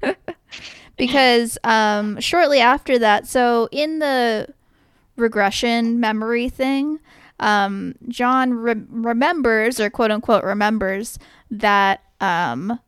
[0.96, 4.48] because um, shortly after that, so in the
[5.16, 7.00] regression memory thing,
[7.40, 11.18] um, John re- remembers or quote unquote remembers
[11.50, 12.80] that um,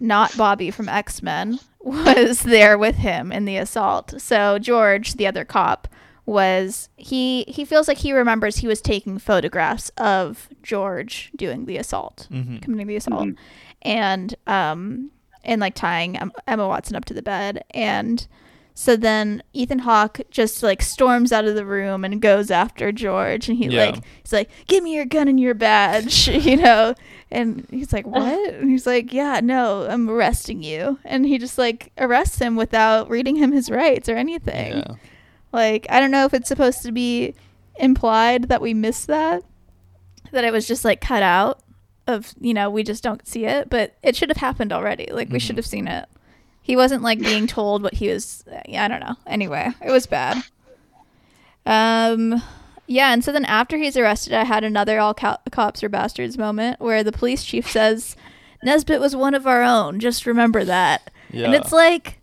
[0.00, 4.14] not Bobby from X Men was there with him in the assault.
[4.20, 5.88] So George, the other cop,
[6.24, 11.76] was he he feels like he remembers he was taking photographs of George doing the
[11.76, 12.62] assault, Mhm.
[12.62, 13.28] committing the assault,
[13.82, 15.10] and um
[15.44, 16.16] and like tying
[16.46, 18.28] Emma Watson up to the bed and
[18.74, 23.48] so then Ethan Hawke just like storms out of the room and goes after George
[23.48, 23.84] and he Yeah.
[23.86, 26.94] like he's like give me your gun and your badge you know
[27.30, 31.58] and he's like what and he's like yeah no I'm arresting you and he just
[31.58, 34.94] like arrests him without reading him his rights or anything Yeah.
[35.52, 37.34] like, I don't know if it's supposed to be
[37.76, 39.42] implied that we missed that,
[40.30, 41.60] that it was just like cut out
[42.06, 45.08] of, you know, we just don't see it, but it should have happened already.
[45.10, 45.58] Like, we should mm-hmm.
[45.58, 46.08] have seen it.
[46.62, 49.16] He wasn't like being told what he was, yeah, I don't know.
[49.26, 50.42] Anyway, it was bad.
[51.66, 52.42] Um,
[52.86, 56.38] yeah, and so then after he's arrested, I had another all co- cops are bastards
[56.38, 58.16] moment where the police chief says,
[58.62, 59.98] Nesbit was one of our own.
[60.00, 61.10] Just remember that.
[61.30, 61.46] Yeah.
[61.46, 62.18] And it's like,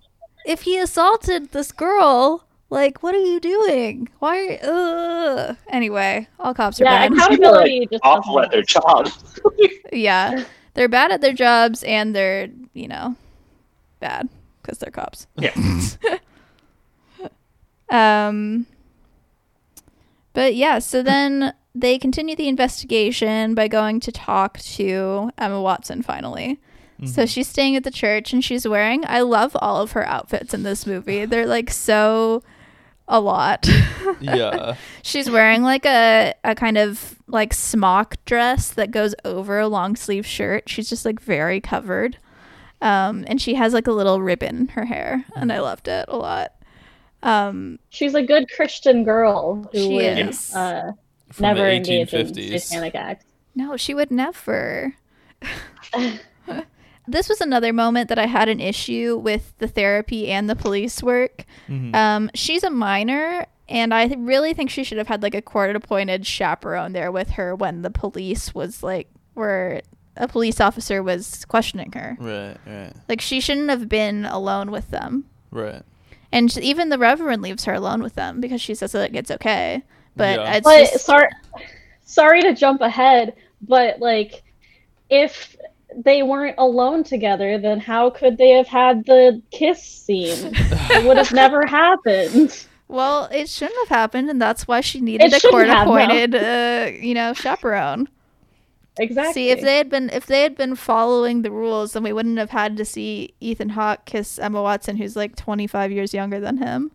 [0.45, 4.07] if he assaulted this girl, like, what are you doing?
[4.19, 4.57] Why?
[4.63, 5.57] Ugh.
[5.69, 7.13] Anyway, all cops are Yeah, bad.
[7.13, 9.09] accountability just Awful at their job.
[9.91, 10.43] yeah,
[10.75, 13.15] they're bad at their jobs, and they're you know
[13.99, 14.29] bad
[14.61, 15.27] because they're cops.
[15.37, 15.53] Yeah.
[17.91, 18.67] Um.
[20.33, 26.03] But yeah, so then they continue the investigation by going to talk to Emma Watson
[26.03, 26.59] finally.
[27.05, 30.53] So she's staying at the church and she's wearing I love all of her outfits
[30.53, 31.23] in this movie.
[31.23, 32.43] They're like so
[33.07, 33.69] a lot.
[34.19, 34.75] yeah.
[35.01, 39.95] she's wearing like a a kind of like smock dress that goes over a long
[39.95, 40.67] sleeve shirt.
[40.67, 42.17] She's just like very covered.
[42.81, 46.05] Um and she has like a little ribbon in her hair and I loved it
[46.07, 46.53] a lot.
[47.23, 50.55] Um She's a good Christian girl who She would is.
[50.55, 50.91] uh,
[51.31, 52.61] From never the engage in 1850s.
[52.61, 53.25] satanic acts.
[53.55, 54.95] No, she would never.
[57.07, 61.01] this was another moment that I had an issue with the therapy and the police
[61.01, 61.45] work.
[61.67, 61.93] Mhm.
[61.95, 65.75] Um, she's a minor, and I really think she should have had like a court
[65.75, 69.81] appointed chaperone there with her when the police was like, where
[70.19, 72.15] a police officer was questioning her.
[72.19, 72.57] Right.
[72.67, 72.93] Right.
[73.07, 75.25] Like, she shouldn't have been alone with them.
[75.51, 75.81] Right.
[76.31, 79.31] and sh- even the Reverend leaves her alone with them because she says that it's
[79.31, 79.81] okay.
[80.15, 80.53] But Yeah.
[80.57, 81.29] it's But just, sorry,
[82.05, 84.43] sorry to jump ahead, but like,
[85.09, 85.55] if
[85.95, 90.51] they weren't alone together, then how could they have had the kiss scene?
[90.53, 92.65] it would have never happened.
[92.87, 95.93] well, it shouldn't have happened, and that's why she needed It a shouldn't have, no.
[95.93, 98.07] court-appointed, uh, you know, chaperone.
[98.99, 99.33] Exactly.
[99.33, 102.37] See, if they had been if they had been following the rules, then we wouldn't
[102.37, 106.57] have had to see Ethan Hawke kiss Emma Watson, who's like 25 years younger than
[106.57, 106.91] him.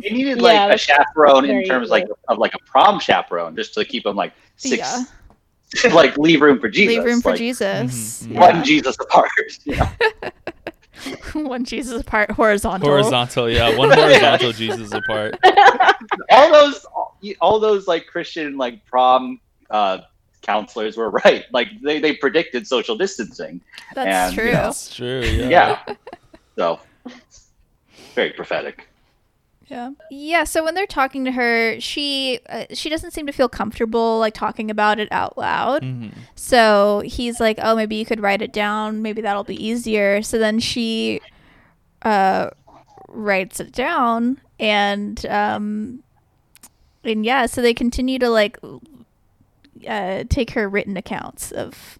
[0.00, 3.56] They needed like Yeah, a chaperone in very terms like of like a prom chaperone,
[3.56, 5.04] just to keep them like six, Yeah.
[5.92, 8.22] like leave room for Jesus, Leave room for like, Jesus.
[8.22, 8.38] Mhm, mhm.
[8.38, 9.28] One Jesus apart.
[9.64, 9.88] You know?
[11.48, 12.88] One Jesus apart horizontal.
[12.88, 15.38] Horizontal, yeah, one horizontal Jesus apart.
[16.30, 16.84] all those,
[17.40, 19.98] all those like Christian like prom uh,
[20.52, 21.44] counselors were right.
[21.52, 23.60] Like they, they predicted social distancing.
[23.94, 24.46] That's And, true.
[24.46, 25.20] you know, That's true.
[25.20, 25.48] Yeah.
[25.86, 25.94] Yeah.
[26.56, 26.80] So
[28.14, 28.88] very prophetic.
[29.66, 29.90] Yeah.
[30.10, 34.18] Yeah, so when they're talking to her, she uh, she doesn't seem to feel comfortable
[34.18, 35.82] like talking about it out loud.
[35.82, 36.12] Mhm.
[36.34, 39.02] So he's like, "Oh, maybe you could write it down.
[39.02, 41.20] Maybe that'll be easier." So then she
[42.00, 42.48] uh
[43.08, 46.02] writes it down and um
[47.04, 48.58] and yeah, so they continue to like
[49.88, 51.98] uh take her written accounts of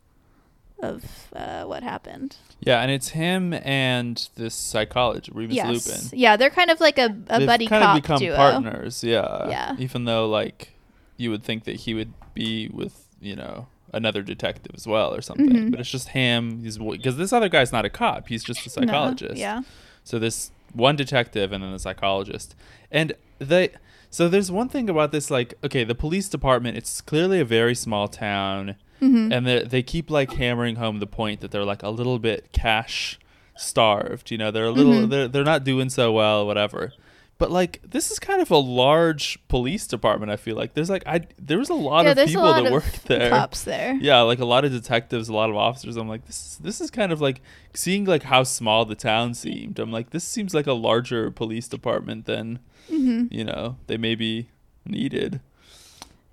[0.81, 2.37] of uh what happened.
[2.61, 5.87] Yeah, and it's him and this psychologist, Remus yes.
[5.87, 6.19] Lupin.
[6.19, 8.37] Yeah, they're kind of like a, a They've buddy kind cop of become duo.
[8.37, 9.03] partners.
[9.05, 9.49] Yeah.
[9.49, 9.77] Yeah.
[9.79, 10.75] Even though like
[11.17, 15.21] you would think that he would be with you know another detective as well or
[15.23, 15.71] something, Mhm.
[15.71, 16.63] but it's just him.
[16.63, 18.29] He's because this other guy's not a cop.
[18.29, 19.37] He's just a No, psychologist.
[19.37, 19.63] Yeah.
[20.05, 22.55] So this one detective and then the psychologist.
[22.91, 23.71] And they
[24.11, 27.75] so there's one thing about this like okay, the police department, it's clearly a very
[27.75, 29.33] small town Mhm.
[29.33, 32.49] and they they keep like hammering home the point that they're like a little bit
[32.53, 33.19] cash
[33.57, 35.11] starved, you know, they're a little Mhm.
[35.11, 36.93] they're they're not doing so well whatever.
[37.39, 40.75] But like this is kind of a large police department, I feel like.
[40.75, 42.73] There's like I there was a lot yeah, of there's people a lot that of
[42.73, 43.31] work there.
[43.39, 43.95] cops there.
[44.01, 45.97] Yeah, like a lot of detectives, a lot of officers.
[45.97, 47.41] I'm like, this is this is kind of like
[47.75, 49.79] seeing like how small the town seemed.
[49.79, 54.49] I'm like, this seems like a larger police department than hmm you know they maybe
[54.85, 55.41] needed.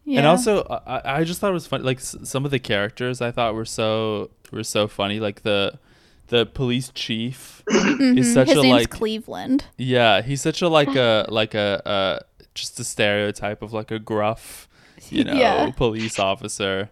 [0.06, 0.20] Yeah.
[0.20, 1.84] And also, I, I just thought it was funny.
[1.84, 5.20] Like s- some of the characters, I thought were so were so funny.
[5.20, 5.80] Like the
[6.28, 8.18] the police chief Mhm.
[8.20, 9.66] is such His a name's like Cleveland.
[9.78, 12.20] yeah, he's such a like a like a uh
[12.54, 14.68] just a stereotype of like a gruff,
[15.10, 15.72] you know, Yeah.
[15.72, 16.90] police officer.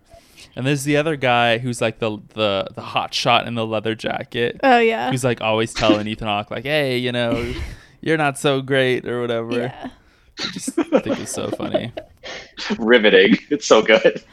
[0.56, 3.96] And there's the other guy who's like the the the hot shot in the leather
[3.96, 4.60] jacket.
[4.64, 5.10] Oh yeah.
[5.10, 7.54] Who's like always telling Ethan Hawke like, "Hey, you know,
[8.02, 9.62] you're not so great" or whatever.
[9.62, 9.90] yeah.
[10.40, 11.92] I just think it's so funny.
[12.80, 13.38] Riveting.
[13.50, 14.24] It's so good.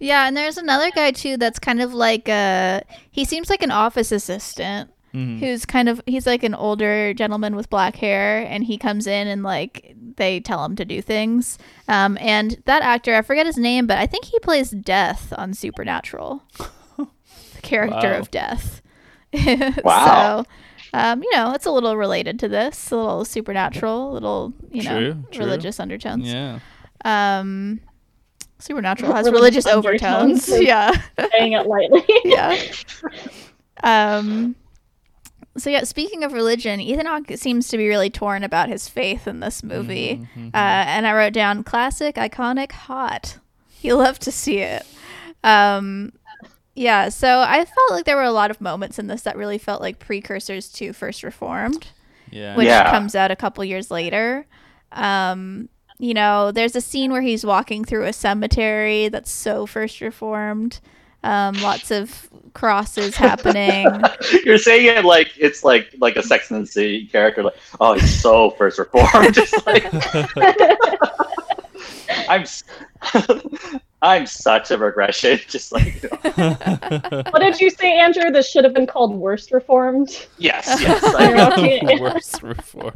[0.00, 3.70] Yeah, and there's another guy too that's kind of like uh he seems like an
[3.70, 5.40] office assistant Mhm.
[5.40, 9.26] who's kind of he's like an older gentleman with black hair and he comes in
[9.26, 11.58] and like they tell him to do things.
[11.88, 15.52] Um and that actor, I forget his name, but I think he plays Death on
[15.52, 16.42] Supernatural.
[16.96, 18.18] the character Wow.
[18.20, 18.82] of Death.
[19.84, 20.42] Wow.
[20.44, 20.48] so
[20.92, 24.82] um, you know, it's a little related to this, a little supernatural, a little, you
[24.82, 25.44] know, True, true.
[25.44, 26.26] religious undertones.
[26.26, 26.58] Yeah.
[27.04, 27.80] Um,
[28.60, 30.48] Supernatural has Religious religious overtones.
[30.48, 30.62] undertones.
[30.66, 30.92] yeah,
[31.32, 32.04] saying it lightly.
[32.24, 32.60] yeah.
[33.82, 34.56] Um.
[35.56, 39.26] So yeah, speaking of religion, Ethan Hawke seems to be really torn about his faith
[39.26, 40.26] in this movie.
[40.36, 43.38] Mhm, Uh, and I wrote down classic, iconic, hot.
[43.80, 44.86] You love to see it.
[45.42, 46.12] Um,
[46.74, 47.08] yeah.
[47.08, 49.80] So I felt like there were a lot of moments in this that really felt
[49.80, 51.88] like precursors to First Reformed
[52.30, 52.54] Yeah.
[52.56, 52.88] which Yeah.
[52.90, 54.46] comes out a couple years later.
[54.92, 55.68] Um,
[56.00, 60.80] you know, there's a scene where he's walking through a cemetery that's so first reformed.
[61.22, 63.86] Um, lots of crosses happening.
[64.44, 67.92] You're saying it like it's like like a Sex and the City character, like oh,
[67.94, 69.34] he's so first reformed.
[69.34, 69.84] Just like
[72.28, 72.64] I'm, s-
[74.02, 75.38] I'm such a regression.
[75.48, 76.02] Just like
[77.30, 78.30] what did you say, Andrew?
[78.30, 80.26] This should have been called Worst Reformed.
[80.38, 81.82] yes, yes.
[81.82, 82.94] You're Worst reformed.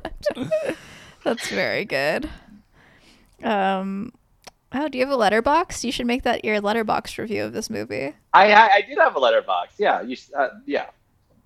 [1.22, 2.30] that's very good.
[3.44, 4.12] Um,
[4.72, 5.84] oh, do you have a Letterboxd?
[5.84, 8.14] You should make that your Letterboxd review of this movie.
[8.32, 9.74] I, I I did have a Letterboxd.
[9.78, 10.86] Yeah, you uh, yeah.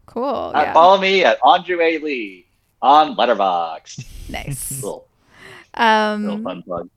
[0.07, 0.25] Cool.
[0.25, 0.73] Uh, Yeah.
[0.73, 1.99] follow me at Andrew A.
[1.99, 2.47] Lee
[2.81, 4.07] on Letterboxd.
[4.31, 4.71] nice.
[4.83, 5.07] Little,
[5.77, 6.89] little Um, fun plug.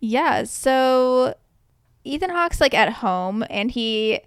[0.00, 1.34] Yeah, so
[2.04, 4.20] Ethan Hawke's like at home and he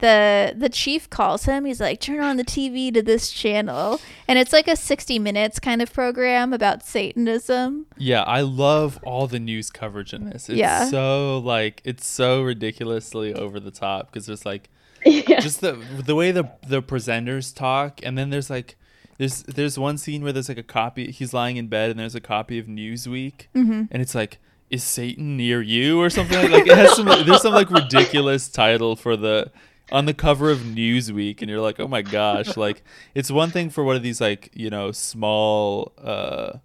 [0.00, 1.64] the the chief calls him.
[1.64, 5.58] He's like, "Turn on the TV to this channel." And it's like a 60 minutes
[5.58, 7.86] kind of program about Satanism.
[7.96, 10.48] Yeah, I love all the news coverage in this.
[10.48, 10.86] It's Yeah.
[10.88, 14.68] so like it's so ridiculously over the top because there's like
[15.04, 15.40] yeah.
[15.40, 15.72] just the
[16.04, 18.76] the way the the presenters talk and then there's like
[19.18, 21.10] There's there's one scene where there's like a copy.
[21.10, 23.82] He's lying in bed and there's a copy of Newsweek, Mm-hmm.
[23.90, 24.38] and it's like,
[24.70, 26.50] "Is Satan near you?" or something like.
[26.50, 27.04] Like it has some.
[27.06, 29.50] There's some like ridiculous title for the
[29.92, 32.82] on the cover of Newsweek, and you're like, "Oh my gosh!" Like
[33.14, 35.92] it's one thing for one of these like you know small.
[36.02, 36.58] uh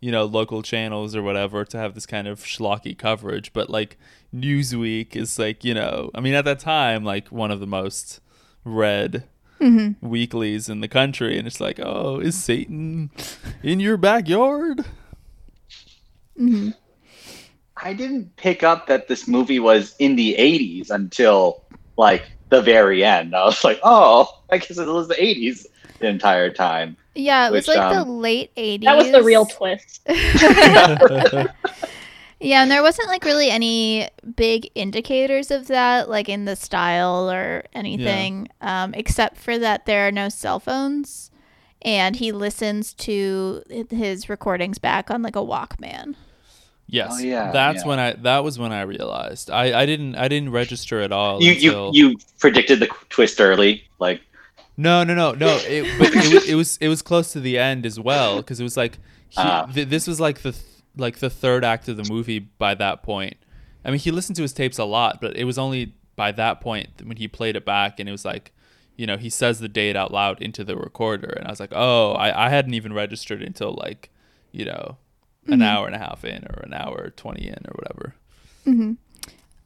[0.00, 3.98] you know, local channels or whatever to have this kind of schlocky coverage, but like
[4.32, 8.20] Newsweek is like, you know, I mean, at that time, like one of the most
[8.64, 9.24] read
[9.60, 10.08] Mm-hmm.
[10.08, 13.10] weeklies in the country, and it's like, oh, is Satan
[13.60, 14.84] in your backyard?
[16.38, 16.70] Mm-hmm.
[17.76, 21.64] I didn't pick up that this movie was in the 80s until
[21.96, 23.34] like the very end.
[23.34, 25.66] I was like, oh, I guess it was the 80s
[25.98, 26.96] the entire time.
[27.14, 28.84] Yeah, it was Which, like the um, late 80s.
[28.84, 30.06] That was the real twist.
[32.40, 37.28] Yeah, and there wasn't like really any big indicators of that, like in the style
[37.28, 41.32] or anything, um, except for that there are no cell phones,
[41.82, 46.14] and he listens to his recordings back on like a Walkman.
[46.90, 47.88] Yes, Oh, yeah, that's yeah.
[47.88, 51.42] when I that was when I realized I I didn't I didn't register at all
[51.42, 54.22] You until you you predicted the twist early, like
[54.78, 55.58] No, no, no, no.
[55.66, 58.58] It, but it, was, it was it was close to the end as well because
[58.58, 58.94] it was like
[59.28, 59.66] he, Ah.
[59.66, 60.64] th- this was like the th-
[60.96, 63.36] like the third act of the movie by that point.
[63.84, 66.60] I mean, he listened to his tapes a lot, but it was only by that
[66.60, 68.50] point when he played it back and it was like,
[68.96, 71.72] you know, he says the date out loud into the recorder, and I was like,
[71.72, 74.10] oh, I, I hadn't even registered until like,
[74.52, 74.96] you know,
[75.54, 78.14] an hour and a half in or an hour twenty in or whatever.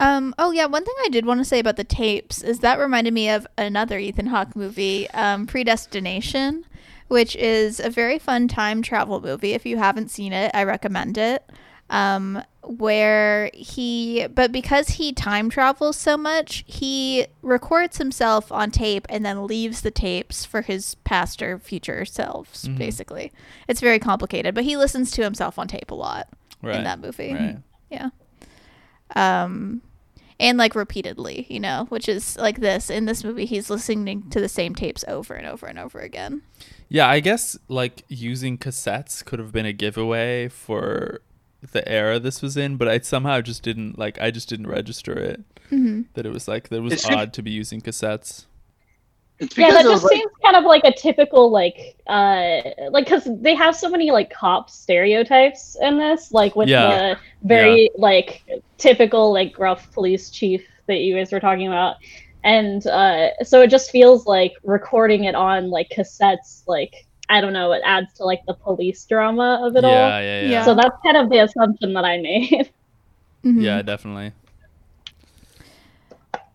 [0.00, 2.78] Um, oh yeah, one thing I did want to say about the tapes is that
[2.80, 6.64] reminded me of another Ethan Hawke movie, um, Predestination,
[7.06, 9.52] which is a very fun time travel movie.
[9.52, 11.48] If you haven't seen it, I recommend it.
[11.92, 19.04] Um, where he, but because he time travels so much, he records himself on tape
[19.10, 22.66] and then leaves the tapes for his past or future selves.
[22.68, 23.30] Basically,
[23.68, 26.28] it's very complicated, but he listens to himself on tape a lot
[26.62, 26.76] Right.
[26.76, 27.34] in that movie.
[27.34, 27.58] Right.
[27.90, 28.08] Yeah.
[29.14, 29.82] Um
[30.40, 34.40] and like repeatedly, you know, which is like this in this movie he's listening to
[34.40, 36.42] the same tapes over and over and over again.
[36.88, 41.20] Yeah, I guess like using cassettes could have been a giveaway for
[41.70, 44.20] the era this was in, but I somehow just didn't like.
[44.20, 46.02] I just didn't register it Mm-hmm.
[46.14, 48.46] that it was like that it was It should- odd to be using cassettes.
[49.56, 53.54] yeah, that just like seems kind of like a typical like uh like because they
[53.56, 57.14] have so many like cop stereotypes in this, like with Yeah.
[57.14, 58.42] the very like
[58.78, 61.96] typical like gruff police chief that you guys were talking about.
[62.44, 67.54] And uh, so it just feels like recording it on like cassettes, like I don't
[67.54, 69.94] know, it adds to like the police drama of it Yeah, all.
[69.94, 70.50] yeah, yeah, Yeah.
[70.50, 72.70] yeah, So that's kind of the assumption that I made.
[73.44, 73.84] Mhm.
[73.84, 74.32] definitely.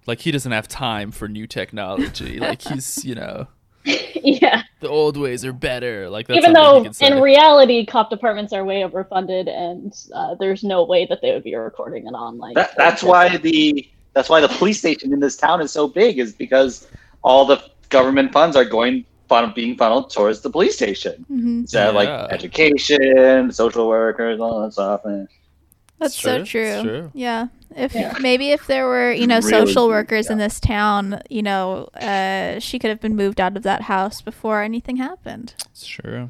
[0.06, 2.40] Like he doesn't have time for new technology.
[2.50, 3.48] like he's, you know,
[3.84, 4.64] yeah.
[4.80, 6.10] the old ways are better.
[6.10, 10.86] Like that's Even though in reality, cop departments are way overfunded, and uh, there's no
[10.86, 12.56] way that they would be recording it on like.
[12.56, 16.20] that, that's why the that's why the police station in this town is so big
[16.20, 16.88] is because
[17.22, 21.62] all the government funds are going fun, being funneled towards the police station Mhm.
[21.62, 25.02] instead of like education, social workers, all that stuff.
[25.06, 25.28] And
[26.00, 26.62] That's It's so true, true.
[26.62, 27.12] it's true.
[27.16, 27.48] Yeah.
[27.76, 28.14] If Yeah.
[28.22, 31.90] maybe if there were, you know, Really social true, workers in this town, you know,
[32.00, 35.56] uh, she could have been moved out of that house before anything happened.
[35.72, 36.30] It's true.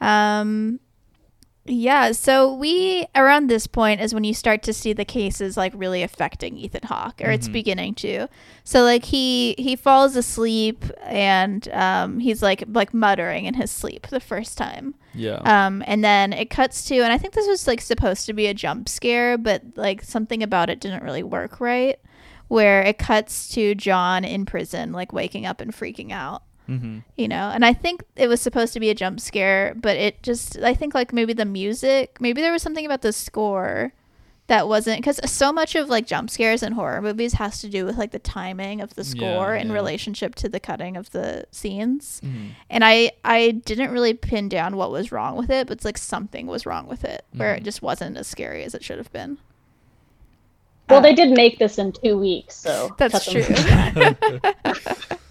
[0.00, 0.80] Um
[1.66, 5.72] yeah, so we around this point is when you start to see the cases like
[5.74, 7.52] really affecting Ethan Hawke, or it's Mhm.
[7.52, 8.28] beginning to.
[8.64, 14.06] So like he he falls asleep and um he's like like muttering in his sleep
[14.08, 14.94] the first time.
[15.14, 15.36] Yeah.
[15.44, 18.46] Um and then it cuts to and I think this was like supposed to be
[18.46, 21.98] a jump scare, but like something about it didn't really work right.
[22.48, 26.98] Where it cuts to John in prison, like waking up and freaking out mm-hmm.
[27.16, 30.22] you know and i think it was supposed to be a jump scare but it
[30.22, 33.92] just i think like maybe the music maybe there was something about the score
[34.46, 37.86] that wasn't because so much of like jump scares in horror movies has to do
[37.86, 39.72] with like the timing of the score in yeah.
[39.74, 42.48] relationship to the cutting of the scenes Mm-hmm.
[42.68, 45.96] and i i didn't really pin down what was wrong with it but it's like
[45.98, 47.64] something was wrong with it where it Mhm.
[47.64, 49.38] just wasn't as scary as it should have been
[50.90, 53.42] Well, Uh, they did make this in two weeks, so That's true.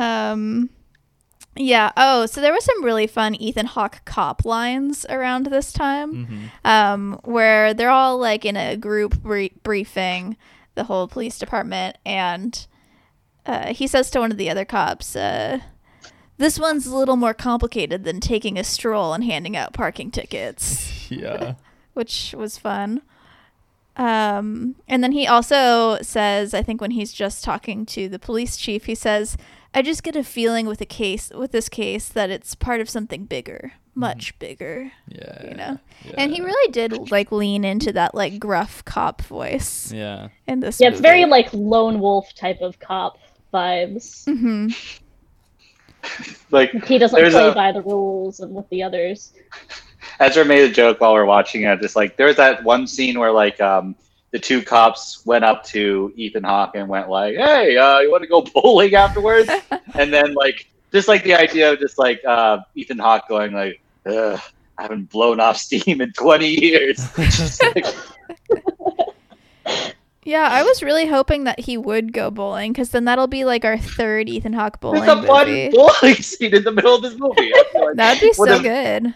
[0.00, 0.70] Um,
[1.56, 1.90] yeah.
[1.96, 6.44] Oh, so there was some really fun Ethan Hawke cop lines around this time, Mm-hmm.
[6.64, 10.36] um, where they're all like in a group brie- briefing,
[10.74, 12.66] the whole police department, and
[13.46, 15.58] uh, he says to one of the other cops, uh,
[16.38, 20.86] "This one's a little more complicated than taking a stroll and handing out parking tickets."
[21.10, 21.54] Yeah.
[21.94, 23.02] which was fun.
[23.96, 28.56] Um, and then he also says, I think when he's just talking to the police
[28.56, 29.36] chief, he says,
[29.74, 32.90] I just get a feeling with a case with this case that it's part of
[32.90, 35.48] something bigger, much bigger, Yeah.
[35.48, 35.78] you know.
[36.18, 40.28] And he really did like lean into that like gruff cop voice Yeah.
[40.48, 40.80] in this.
[40.80, 43.18] Yeah, it's very like lone wolf type of cop
[43.54, 44.24] vibes.
[44.24, 44.74] Mhm.
[46.50, 49.32] Like He doesn't play a- by the rules and with the others.
[50.18, 51.80] Ezra made a joke while we are watching it.
[51.80, 53.94] Just like there's that one scene where like um
[54.30, 58.22] the two cops went up to Ethan Hawke and went like, "Hey, uh, you want
[58.22, 59.50] to go bowling afterwards?"
[59.94, 63.80] and then like just like the idea of just like uh, Ethan Hawke going like,
[64.06, 64.40] Ugh,
[64.78, 67.08] "I haven't blown off steam in 20 years."
[67.74, 67.86] Like,
[70.22, 73.64] Yeah, I was really hoping that he would go bowling because then that'll be like
[73.64, 75.70] our third Ethan Hawke bowling there's a movie.
[75.70, 77.50] bowling scene in the middle of this movie.
[77.74, 79.14] Like, That'd be so good.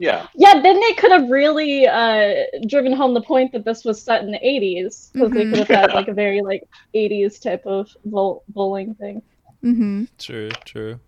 [0.00, 4.00] Yeah, Yeah, then they could have really uh, driven home the point that this was
[4.00, 5.50] set in the 80s because they Mhm.
[5.50, 9.20] could have had like a very like 80s type of bowl- bowling thing.
[9.62, 10.04] Mm-hmm.
[10.18, 10.48] True.
[10.64, 10.98] True.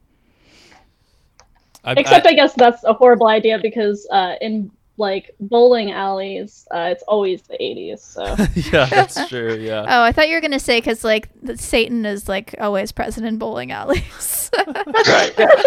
[1.84, 4.70] I, Except I, I, guess that's a horrible idea because uh, in
[5.02, 7.98] like bowling alleys, uh, it's always the 80s.
[7.98, 8.22] So
[8.72, 9.56] yeah, that's true.
[9.56, 9.84] Yeah.
[9.86, 13.36] Oh, I thought you were gonna say because like Satan is like always present in
[13.36, 14.50] bowling alleys.
[14.56, 15.34] right.
[15.38, 15.48] Yeah.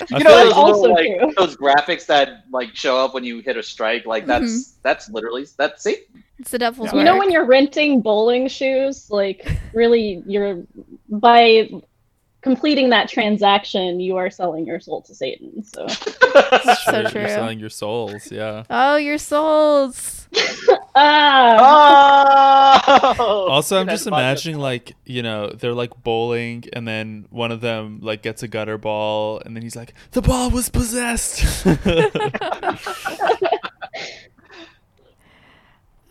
[0.00, 1.32] I You feel know That's those like- also little, like true.
[1.38, 4.80] those graphics that like show up when you hit a strike, like that's Mm-hmm.
[4.82, 6.22] that's literally that's Satan.
[6.38, 6.98] it's the devil's Yeah.
[6.98, 10.62] you know when you're renting bowling shoes, like really, you're
[11.08, 11.70] by
[12.44, 15.64] completing that transaction, you are selling your soul to Satan.
[15.64, 18.30] So so You're selling your souls.
[18.30, 18.64] Yeah.
[18.70, 20.28] Oh, your souls.
[20.94, 22.34] ah,
[23.18, 23.48] Oh.
[23.48, 28.00] Also, I'm just imagining like you know they're like bowling, and then one of them
[28.02, 31.64] like gets a gutter ball, and then he's like, "The ball was possessed."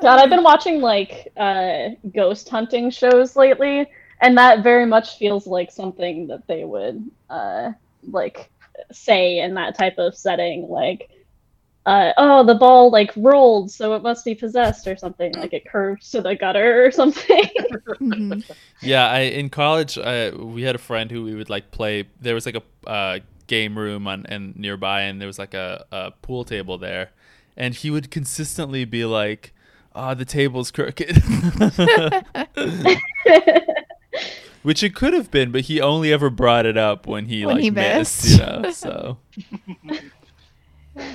[0.02, 3.88] God, I've been watching like uh, ghost hunting shows lately,
[4.24, 7.74] and that very much feels like something that they would uh,
[8.10, 8.50] like
[8.92, 11.10] say in that type of setting, like.
[11.86, 15.34] Uh, oh, the ball like rolled, so it must be possessed or something.
[15.34, 17.44] Like it curved to the gutter or something.
[17.98, 18.40] hmm
[18.82, 22.08] yeah, I in college I, we had a friend who we would like play.
[22.22, 25.84] There was like a uh, game room on and nearby, and there was like a,
[25.92, 27.10] a pool table there,
[27.58, 29.54] and he would consistently be like,
[29.94, 31.22] "Ah, the table's crooked."
[34.64, 37.56] Which it could have been, but he only ever brought it up when he When
[37.56, 38.40] like he missed, missed.
[38.40, 38.72] you know.
[38.72, 39.18] So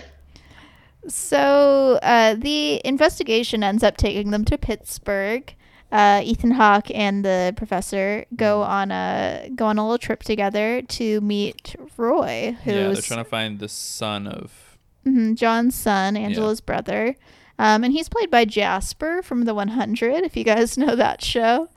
[1.07, 5.55] So uh, the investigation ends up taking them to Pittsburgh.
[5.90, 8.70] Uh, Ethan Hawke and the professor go Mm-hmm.
[8.70, 13.24] on a go on a little trip together to meet Roy, who's yeah, they're trying
[13.24, 14.76] to find the son of.
[15.07, 17.16] Mhm, John's son, Angela's brother.
[17.59, 21.70] Um, and he's played by Jasper from The 100, if you guys know that show.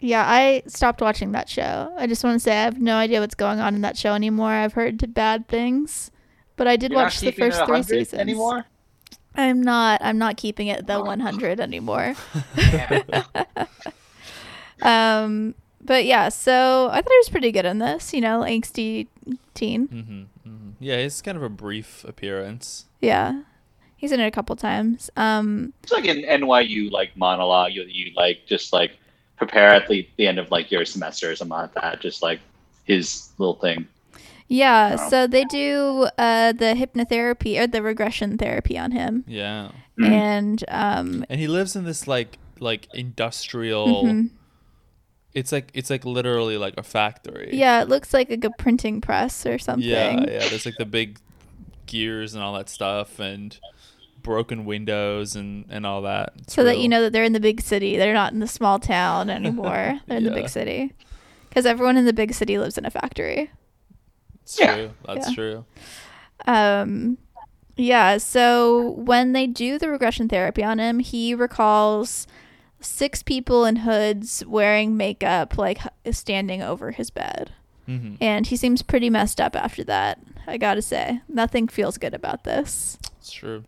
[0.00, 1.92] Yeah, I stopped watching that show.
[1.96, 4.14] I just want to say I have no idea what's going on in that show
[4.14, 4.50] anymore.
[4.50, 6.10] I've heard bad things,
[6.56, 8.20] but I did You're watch the first three seasons.
[8.20, 8.66] anymore.
[9.36, 10.00] I'm not.
[10.02, 12.14] I'm not keeping it the 100 anymore.
[14.82, 18.12] um, but yeah, so I thought he was pretty good in this.
[18.12, 19.06] You know, angsty
[19.54, 19.86] teen.
[19.86, 22.86] hmm hmm Yeah, he's kind of a brief appearance.
[23.00, 23.42] Yeah,
[23.96, 25.10] he's in it a couple times.
[25.16, 28.92] Um, It's like an NYU like monologue you you like just like
[29.40, 32.00] prepare at the, the end of like your semester or something like that.
[32.00, 32.40] Just like
[32.84, 33.88] his little thing.
[34.48, 35.08] Yeah, Wow.
[35.08, 39.70] so they do uh, the hypnotherapy or the regression therapy on him, Yeah,
[40.02, 44.04] and um, and he lives in this like like industrial.
[44.04, 44.30] mhm.
[45.32, 47.50] It's like it's like literally like a factory.
[47.52, 49.88] yeah, it looks like a good printing press or something.
[49.88, 50.48] Yeah, yeah.
[50.48, 51.18] There's like the big
[51.86, 53.56] gears and all that stuff, and
[54.22, 56.32] broken windows and and all that.
[56.38, 57.96] It's so that you know that they're in the big city.
[57.96, 60.00] They're not in the small town anymore.
[60.06, 60.92] they're in the big city,
[61.48, 63.50] because everyone in the big city lives in a factory.
[64.42, 64.74] It's Yeah.
[64.74, 64.90] true.
[65.06, 65.34] That's Yeah.
[65.34, 65.64] true.
[66.46, 67.18] Um,
[67.76, 68.18] yeah.
[68.18, 72.26] So when they do the regression therapy on him, he recalls
[72.80, 75.78] six people in hoods wearing makeup, like
[76.10, 77.52] standing over his bed.
[77.86, 80.18] hmm and he seems pretty messed up after that.
[80.46, 82.98] I gotta say, nothing feels good about this.
[83.18, 83.64] It's true.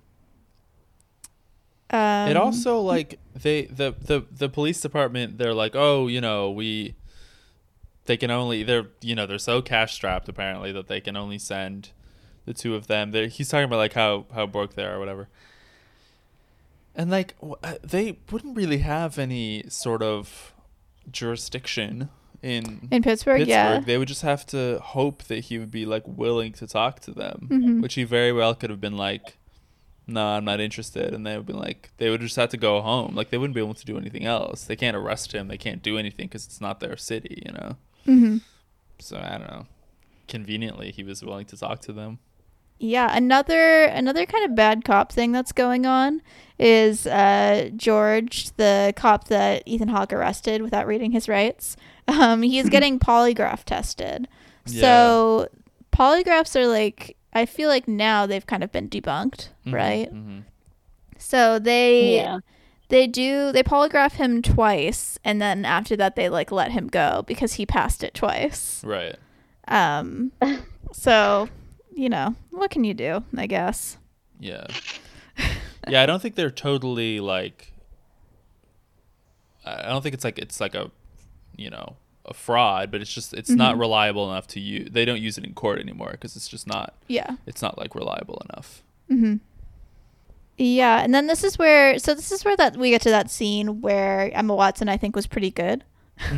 [1.92, 5.38] Um, it also like they the the the police department.
[5.38, 6.94] They're like, oh, you know, we.
[8.06, 11.38] They can only they're you know they're so cash strapped apparently that they can only
[11.38, 11.90] send
[12.46, 13.12] the two of them.
[13.12, 15.28] They're, he's talking about like how how broke they are or whatever.
[16.96, 20.52] And like w- uh, they wouldn't really have any sort of
[21.10, 22.08] jurisdiction
[22.42, 25.86] in in Pittsburgh, Pittsburgh, yeah, they would just have to hope that he would be
[25.86, 27.80] like willing to talk to them, Mhm.
[27.82, 29.38] which he very well could have been like,
[30.06, 32.80] "No, I'm not interested," and they would be like, they would just have to go
[32.80, 33.14] home.
[33.14, 34.64] Like they wouldn't be able to do anything else.
[34.64, 35.48] They can't arrest him.
[35.48, 37.76] They can't do anything because it's not their city, you know.
[38.04, 38.36] hmm
[38.98, 39.66] So I don't know.
[40.28, 42.18] Conveniently, he was willing to talk to them.
[42.78, 46.20] Yeah, another another kind of bad cop thing that's going on
[46.58, 51.76] is uh, George, the cop that Ethan Hawke arrested without reading his rights.
[52.08, 54.26] Um, he's getting polygraph tested.
[54.66, 55.48] So
[55.92, 60.12] polygraphs are like I feel like now they've kind of been debunked, Mhm, right?
[60.12, 60.44] mhm.
[61.18, 62.38] So they Yeah.
[62.88, 67.22] they do they polygraph him twice and then after that they like let him go
[67.26, 68.82] because he passed it twice.
[68.84, 69.16] Right.
[69.68, 70.32] Um
[70.92, 71.48] so,
[71.94, 73.96] you know, what can you do, I guess.
[74.38, 74.66] Yeah.
[75.88, 77.72] Yeah, I don't think they're totally like
[79.64, 80.90] I don't think it's like it's like a
[81.56, 84.88] you know, a fraud, but it's just it's not reliable enough to use.
[84.92, 87.36] They don't use it in court anymore because it's just not Yeah.
[87.46, 88.82] it's not like reliable enough.
[89.08, 89.36] Hmm.
[90.58, 93.30] Yeah, and then this is where so this is where that we get to that
[93.30, 95.82] scene where Emma Watson I think was pretty good.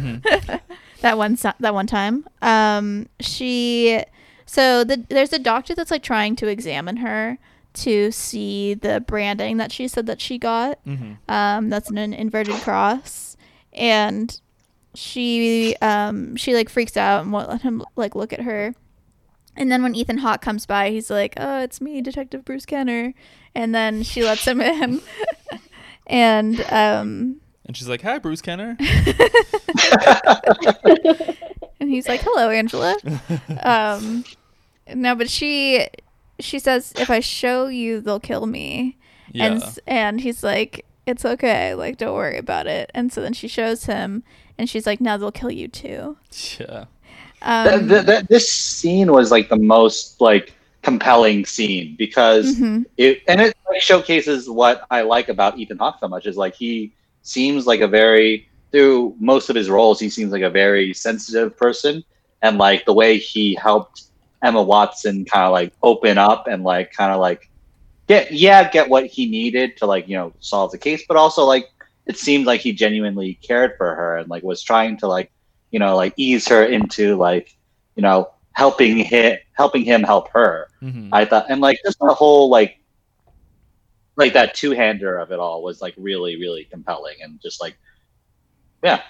[1.01, 2.27] that one that one time.
[2.41, 4.03] Um she
[4.47, 7.39] so the there's a doctor that's like trying to examine her
[7.75, 10.79] to see the branding that she said that she got.
[11.29, 13.37] Um that's an inverted cross
[13.73, 14.41] and
[14.95, 18.75] she um she like freaks out and won't let him like look at her.
[19.57, 23.15] And then when Ethan Hawke comes by, he's like, "Oh, it's me, Detective Bruce Kenner."
[23.55, 25.01] And then she lets him in.
[26.09, 28.77] and um And she's like, "Hi, Bruce Kenner."
[31.81, 32.97] and he's like, "Hello, Angela."
[33.63, 34.25] um
[34.95, 35.87] no, but she
[36.41, 38.99] she says, "If I show you, they'll kill me."
[39.33, 39.55] Yeah.
[39.55, 41.75] s- and he's like, "It's okay.
[41.75, 44.23] Like don't worry about it." And so then she shows him
[44.59, 46.17] and she's like, "Now they'll kill you too."
[46.59, 46.85] Yeah.
[47.43, 52.85] Um, Th- th- th- this scene was like the most like compelling scene because mhm.
[52.99, 56.55] it and it like, showcases what I like about Ethan Hawke so much is like
[56.55, 56.93] he
[57.23, 61.57] seems like a very through most of his roles he seems like a very sensitive
[61.57, 62.05] person
[62.43, 64.05] and like the way he helped
[64.43, 67.51] Emma Watson kind of like open up and like kind of like
[68.07, 71.45] get yeah get what he needed to like you know solve the case but also
[71.45, 71.71] like
[72.07, 75.31] it seemed like he genuinely cared for her and like was trying to like
[75.71, 77.57] you know like ease her into like
[77.97, 82.13] you know helping him helping him help her hmm I thought, and like just the
[82.13, 82.79] whole like,
[84.17, 87.77] like that two hander of it all was like really, really compelling, and just like,
[88.83, 89.01] yeah,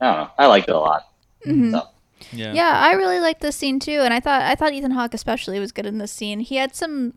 [0.00, 1.02] I don't know, I liked it a lot.
[1.46, 1.72] Mhm.
[1.72, 1.88] So,
[2.32, 2.52] Yeah.
[2.52, 5.58] Yeah, I really liked this scene too, and I thought I thought Ethan Hawke especially
[5.58, 6.40] was good in this scene.
[6.40, 7.14] He had some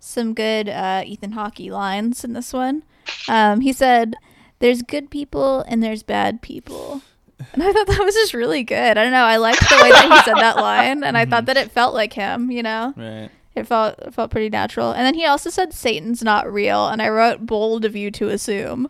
[0.00, 2.82] some good uh, Ethan Hawke lines in this one.
[3.28, 4.16] Um, he said,
[4.60, 7.02] "There's good people and there's bad people,"
[7.52, 8.96] and I thought that was just really good.
[8.96, 11.44] I don't know, I liked the way that he said that line, and I thought
[11.44, 11.46] mm-hmm.
[11.46, 12.50] that it felt like him.
[12.50, 13.30] You know, Right.
[13.54, 14.92] it felt it felt pretty natural.
[14.92, 18.28] And then he also said Satan's not real, and I wrote bold of you to
[18.28, 18.88] assume.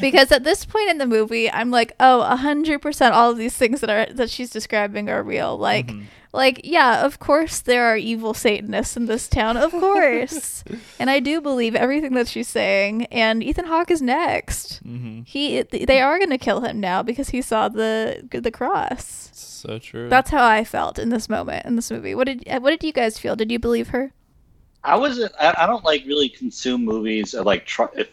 [0.00, 3.56] Because at this point in the movie, I'm like, oh, hundred percent, all of these
[3.56, 5.56] things that are that she's describing are real.
[5.58, 6.04] Like, mm-hmm.
[6.32, 10.62] Like, yeah, of course there are evil Satanists in this town, of course,
[10.98, 13.06] and I do believe everything that she's saying.
[13.06, 14.78] And Ethan Hawke is next.
[14.78, 19.30] hmm He, they are gonna kill him now because he saw the the cross.
[19.32, 20.08] So true.
[20.08, 22.14] That's how I felt in this moment in this movie.
[22.14, 23.36] What did what did you guys feel?
[23.36, 24.12] Did you believe her?
[24.82, 27.88] I wasn't, I, I don't like really consume movies or like try.
[27.94, 28.08] If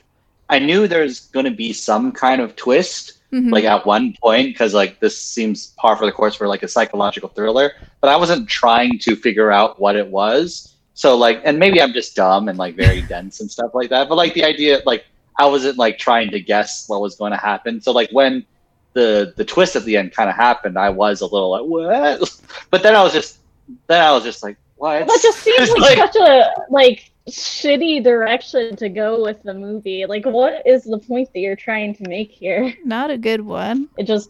[0.49, 3.51] I knew there's going to be some kind of twist, Mhm.
[3.51, 6.67] like at one point, because like this seems par for the course for like a
[6.67, 10.73] psychological thriller, but I wasn't trying to figure out what it was.
[10.93, 14.07] So like, and maybe I'm just dumb and like very dense and stuff like that.
[14.07, 15.05] But like the idea, like
[15.37, 17.81] I wasn't like trying to guess what was going to happen.
[17.81, 18.45] So like when
[18.93, 22.39] the the twist at the end kind of happened, I was a little like what?
[22.71, 23.39] But then I was just
[23.87, 25.05] then I was just like what?
[25.05, 30.05] That just seems It's like, such a like shitty direction to go with the movie.
[30.05, 32.73] Like, what is the point that you're trying to make here?
[32.85, 33.89] Not a good one.
[33.97, 34.29] It just,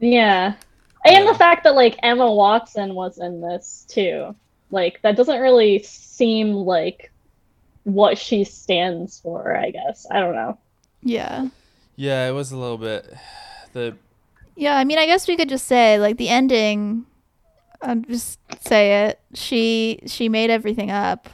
[0.00, 0.54] yeah,
[1.04, 1.32] and Yeah.
[1.32, 4.34] the fact that like Emma Watson was in this too,
[4.70, 7.10] like that doesn't really seem like
[7.84, 9.56] what she stands for.
[9.56, 10.58] I guess I don't know.
[11.02, 11.48] Yeah.
[11.96, 13.12] yeah, it was a little bit
[13.72, 13.96] the
[14.56, 17.06] Yeah, I mean, I guess we could just say like the ending.
[17.82, 19.20] I'll just say it.
[19.34, 21.28] She she made everything up,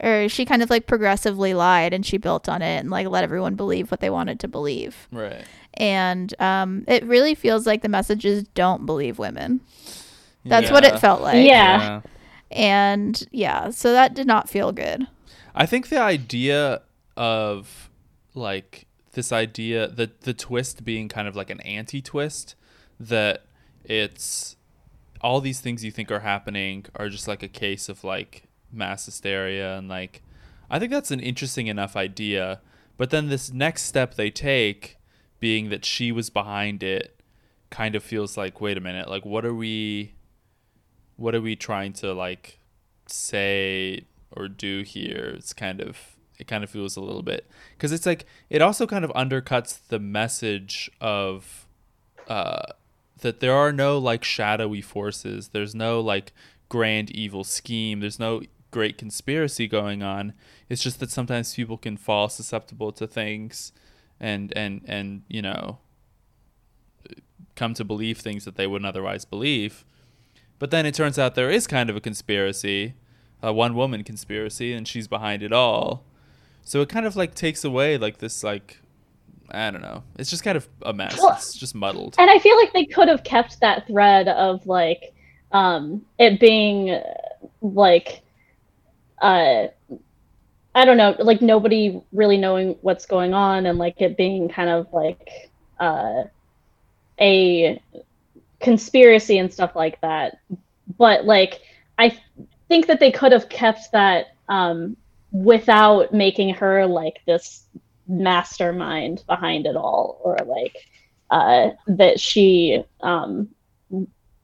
[0.00, 3.24] or she kind of like progressively lied, and she built on it and like let
[3.24, 5.08] everyone believe what they wanted to believe.
[5.10, 5.44] right.
[5.74, 9.60] And um, it really feels like the message is don't believe women.
[10.44, 11.46] That's what it felt like.
[11.46, 12.00] Yeah.
[12.50, 15.06] And yeah, so that did not feel good.
[15.54, 16.82] I think the idea
[17.16, 17.90] of
[18.34, 22.54] like this idea the the twist being kind of like an anti-twist
[22.98, 23.44] that
[23.84, 24.56] it's
[25.20, 29.06] all these things you think are happening are just like a case of like mass
[29.06, 30.22] hysteria and like
[30.70, 32.60] I think that's an interesting enough idea
[32.96, 34.98] but then this next step they take
[35.38, 37.20] being that she was behind it
[37.70, 40.14] kind of feels like wait a minute like what are we
[41.16, 42.58] what are we trying to like
[43.06, 45.34] say or do here?
[45.36, 47.46] It's kind of it kind of feels a little bit
[47.76, 51.66] because it's like it also kind of undercuts the message of
[52.26, 52.72] uh
[53.18, 55.48] that there are no like shadowy forces.
[55.48, 56.32] There's no like
[56.70, 58.00] grand evil scheme.
[58.00, 60.32] There's no great conspiracy going on.
[60.68, 63.72] It's just that sometimes people can fall susceptible to things
[64.20, 65.78] and and and you know
[67.56, 69.84] come to believe things that they wouldn't otherwise believe.
[70.58, 72.94] But then it turns out there is kind of a conspiracy,
[73.42, 76.04] a one woman conspiracy and she's behind it all.
[76.62, 78.78] So it kind of like takes away like this like
[79.52, 80.04] I don't know.
[80.16, 81.18] It's just kind of a mess.
[81.18, 82.14] Well, it's just muddled.
[82.18, 85.12] and I feel like they could have kept that thread of like
[85.52, 87.00] um it being
[87.60, 88.22] like
[89.20, 89.68] uh
[90.74, 94.70] I don't know, like nobody really knowing what's going on and like it being kind
[94.70, 95.50] of like
[95.80, 96.24] uh
[97.20, 97.82] a
[98.60, 100.38] conspiracy and stuff like that.
[100.98, 101.60] But like
[101.98, 102.16] I
[102.68, 104.96] think that they could have kept that um
[105.32, 107.66] without making her like this
[108.08, 110.76] mastermind behind it all or like
[111.30, 113.48] uh that she um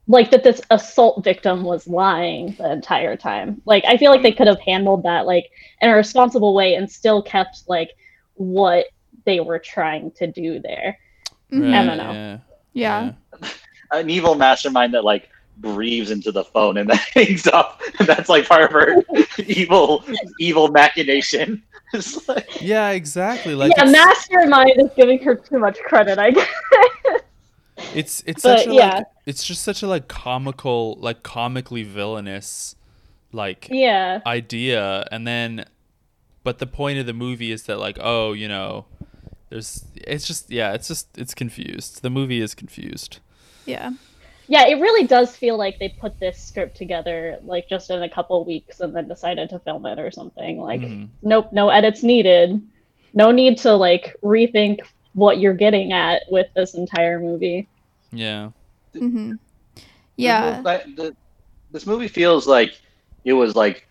[0.07, 4.31] like that this assault victim was lying the entire time like i feel like they
[4.31, 5.51] could have handled that like
[5.81, 7.91] in a responsible way and still kept like
[8.35, 8.85] what
[9.25, 10.97] they were trying to do there
[11.51, 11.73] Mhm.
[11.73, 12.41] I don't know.
[12.73, 13.11] Yeah.
[13.41, 13.49] Yeah.
[13.91, 17.81] An evil mastermind that like breathes into the phone and then hangs up.
[17.99, 19.03] And that's like part of her
[19.45, 20.03] evil,
[20.39, 21.63] evil machination.
[22.27, 23.55] Like, Yeah, exactly.
[23.55, 26.47] Like yeah it's, mastermind is giving her too much credit i guess
[27.95, 28.95] it's it's but, such a yeah.
[28.95, 32.75] like it's just such a like comical like comically villainous
[33.31, 34.21] like yeah.
[34.25, 35.07] idea.
[35.11, 35.65] And then
[36.43, 38.85] but the point of the movie is that like oh you know
[39.49, 42.01] there's it's just yeah it's just it's confused.
[42.01, 43.19] The movie is confused.
[43.65, 43.91] Yeah.
[44.47, 48.09] yeah it really does feel like they put this script together like just in a
[48.09, 50.59] couple weeks and then decided to film it or something.
[50.59, 51.09] Like Mhm.
[51.21, 52.61] nope no edits needed.
[53.13, 54.81] No need to like rethink
[55.13, 57.67] what you're getting at with this entire movie
[58.11, 58.49] yeah
[58.95, 59.33] Mm-hmm.
[60.15, 60.59] Yeah.
[60.61, 61.15] mov- like, the-
[61.71, 62.79] this movie feels like
[63.25, 63.87] it was like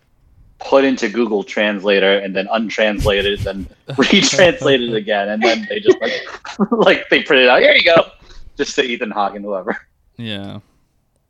[0.59, 6.13] put into Google Translator and then untranslated and retranslated again, and then they just like
[6.71, 7.61] like they printed it out.
[7.61, 8.09] Here you go,
[8.57, 9.77] just to Ethan Hawke and whoever.
[10.17, 10.59] yeah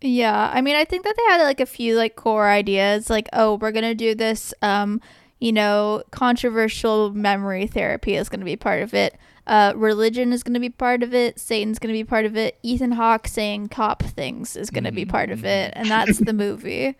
[0.02, 3.28] Yeah, I mean, I think that they had like a few like core ideas, like,
[3.34, 5.02] oh, we're gonna do this, um,
[5.40, 9.16] you know, controversial memory therapy is gonna be part of it.
[9.48, 11.40] Uh, religion is gonna be part of it.
[11.40, 12.60] Satan's gonna be part of it.
[12.62, 16.96] Ethan Hawke saying cop things is gonna be part of it, and that's the movie.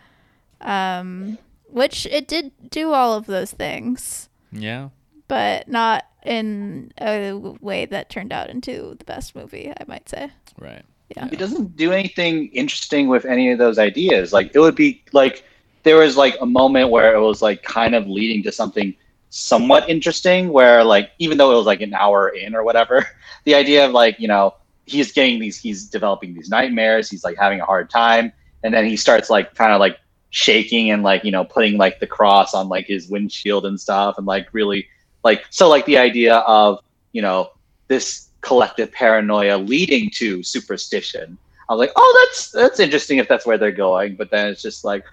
[0.62, 1.38] Um,
[1.70, 4.90] which it did do all of those things, yeah
[5.28, 9.70] but not in a way that turned out into the best movie.
[9.70, 10.30] I might say.
[10.58, 10.84] right
[11.16, 11.28] Yeah.
[11.32, 14.34] It doesn't do anything interesting with any of those ideas.
[14.34, 15.44] Like it would be like
[15.84, 18.94] there was like a moment where it was like kind of leading to something
[19.38, 23.06] somewhat interesting where like even though it was like an hour in or whatever,
[23.46, 27.38] the idea of like, you know, he's getting these he's developing these nightmares, he's like
[27.38, 28.32] having a hard time,
[28.64, 30.00] and then he starts like kind of like
[30.32, 34.18] shaking and like, you know, putting like the cross on like his windshield and stuff
[34.18, 34.88] and like really
[35.24, 36.80] like so like the idea of,
[37.12, 37.52] you know,
[37.88, 41.38] this collective paranoia leading to superstition.
[41.70, 44.16] I was like, oh, that's that's interesting if that's where they're going.
[44.16, 45.06] But then it's just like,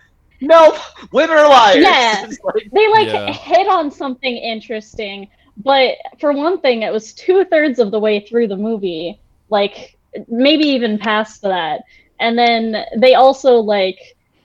[0.47, 0.77] nope,
[1.13, 1.83] women are liars.
[1.83, 2.27] Yeah.
[2.45, 3.33] Like, they like Yeah.
[3.33, 8.49] hit on something interesting but for one thing it was two-thirds of the way through
[8.49, 9.21] the movie
[9.51, 9.97] like
[10.29, 11.83] maybe even past that
[12.21, 13.99] and then they also like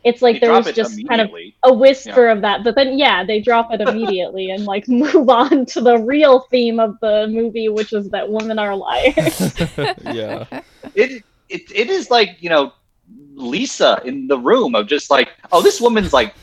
[0.04, 1.30] it's like they there was just kind of
[1.64, 5.66] a whisper of that but then yeah they drop it immediately and like move on
[5.66, 9.54] to the real theme of the movie which is that women are liars
[10.02, 10.46] yeah
[10.94, 12.72] It, it it is like you know
[13.40, 16.36] Lisa in the room of just like, oh, this woman's like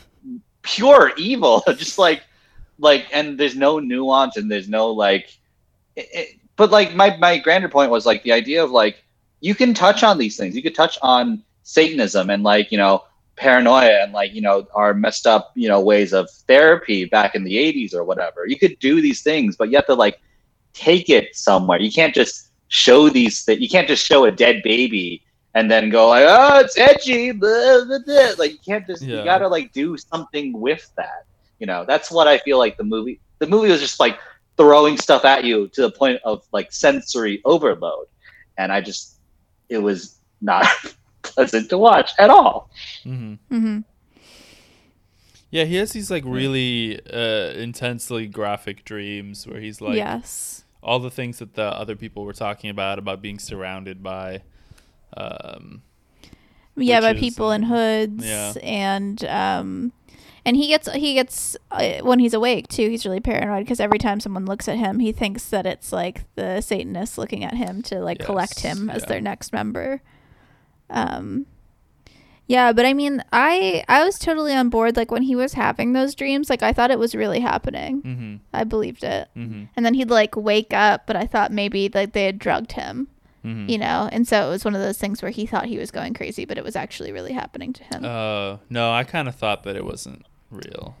[0.63, 2.23] pure evil, just like
[2.79, 5.37] like, and there's no nuance and there's no like,
[5.95, 9.03] it, it- but like my my grander point was like the idea of like
[9.41, 10.55] you can touch on these things.
[10.55, 13.03] You could touch on Satanism and like you know
[13.35, 17.43] paranoia and like you know our messed up you know ways of therapy back in
[17.43, 18.47] the 80s or whatever.
[18.47, 20.19] You could do these things, but you have to like
[20.73, 21.79] take it somewhere.
[21.79, 25.23] You can't just show these that you can't just show a dead baby
[25.57, 27.31] and then go like, oh, it's edgy.
[27.31, 28.29] Blah, blah, blah.
[28.37, 29.17] Like you can't just Yeah.
[29.17, 31.25] you gotta like do something with that.
[31.57, 33.19] You know, that's what I feel like the movie.
[33.39, 34.19] The movie was just like
[34.55, 38.05] throwing stuff at you to the point of like sensory overload,
[38.59, 39.17] and I just
[39.67, 40.67] it was not
[41.23, 42.69] pleasant to watch at all.
[43.03, 43.55] Mm-hmm.
[43.55, 43.79] Mm-hmm.
[45.49, 50.65] yeah he has these like really uh intensely graphic dreams where he's like yes.
[50.83, 54.43] all the things that the other people were talking about about being surrounded by
[55.15, 55.81] um
[56.75, 58.53] yeah by people in hoods Yeah.
[58.61, 59.91] and um
[60.45, 63.99] and he gets he gets uh, when he's awake too he's really paranoid because every
[63.99, 67.81] time someone looks at him he thinks that it's like the satanists looking at him
[67.83, 69.07] to like collect him as yeah.
[69.09, 70.01] their next member
[70.89, 71.45] um
[72.47, 75.91] yeah but i mean i i was totally on board like when he was having
[75.93, 78.35] those dreams like i thought it was really happening Mm-hmm.
[78.53, 79.63] i believed it Mm-hmm.
[79.75, 83.09] and then he'd like wake up but i thought maybe like they had drugged him
[83.45, 83.69] Mm-hmm.
[83.69, 85.91] you know and so it was one of those things where he thought he was
[85.91, 89.35] going crazy but it was actually really happening to him Uh, no, I kind of
[89.35, 90.95] thought that it wasn't real.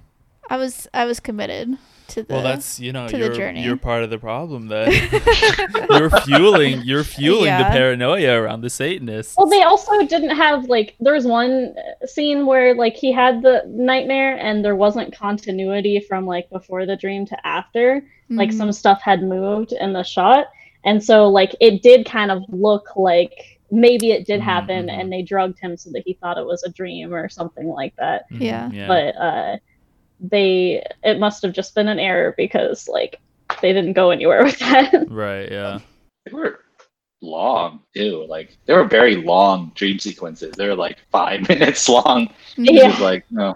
[0.49, 1.77] i was i was committed
[2.09, 3.63] to the Well, that's you know to the you're journey.
[3.63, 4.67] you're part of the problem.
[4.69, 4.89] Then
[5.89, 9.35] you're fueling you're fueling the paranoia around the Satanists.
[9.37, 11.75] Well, they also didn't have like there was one
[12.05, 16.95] scene where like he had the nightmare and there wasn't continuity from like before the
[16.95, 18.05] dream to after.
[18.29, 18.57] Like Mhm.
[18.57, 20.47] some stuff had moved in the shot,
[20.87, 23.33] and so like it did kind of look like
[23.69, 24.97] maybe it did happen Mhm.
[24.99, 27.93] and they drugged him so that he thought it was a dream or something like
[27.97, 28.23] that.
[28.31, 28.71] Mhm, Yeah.
[28.71, 28.87] yeah.
[28.87, 29.57] But uh,
[30.19, 33.19] they it must have just been an error because like
[33.61, 35.05] they didn't go anywhere with that.
[35.09, 35.51] right.
[35.51, 35.79] Yeah.
[36.25, 36.59] They were
[37.21, 38.25] long too.
[38.29, 40.55] Like they were very long dream sequences.
[40.55, 42.29] They were like five minutes long.
[42.57, 42.87] It Yeah.
[42.89, 43.55] was like no.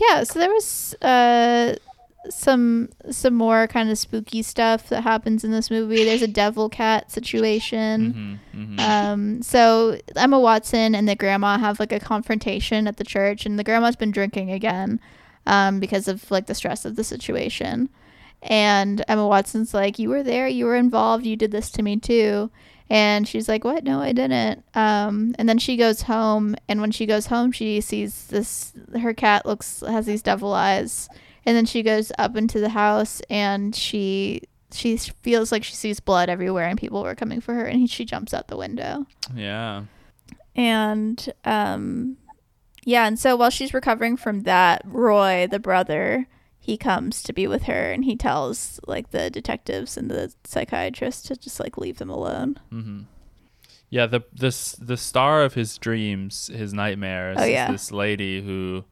[0.00, 1.76] yeah so there was uh
[2.30, 6.68] some some more kind of spooky stuff that happens in this movie there's a devil
[6.68, 8.12] cat situation
[8.52, 8.80] Mm-hmm, mm-hmm.
[8.80, 13.58] Um, so Emma Watson and the grandma have like a confrontation at the church, and
[13.58, 15.00] the grandma's been drinking again,
[15.46, 17.88] um, because of like the stress of the situation.
[18.42, 21.96] And Emma Watson's like, "You were there, you were involved, you did this to me
[21.96, 22.50] too."
[22.90, 23.84] And she's like, "What?
[23.84, 27.80] No, I didn't." Um, and then she goes home, and when she goes home, she
[27.80, 28.72] sees this.
[29.00, 31.08] Her cat looks has these devil eyes,
[31.46, 36.00] and then she goes up into the house, and she she feels like she sees
[36.00, 39.06] blood everywhere, and people were coming for her, and he, she jumps out the window.
[39.34, 39.84] yeah.
[40.54, 42.16] And um,
[42.84, 46.26] yeah, and so while she's recovering from that, Roy, the brother,
[46.58, 51.26] he comes to be with her, and he tells like the detectives and the psychiatrist
[51.26, 52.58] to just like leave them alone.
[52.72, 53.00] Mm-hmm.
[53.88, 54.06] Yeah.
[54.06, 57.70] The this the star of his dreams, his nightmares, Oh, is yeah.
[57.72, 58.84] this lady who,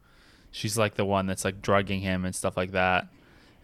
[0.50, 3.06] she's like the one that's like drugging him and stuff like that.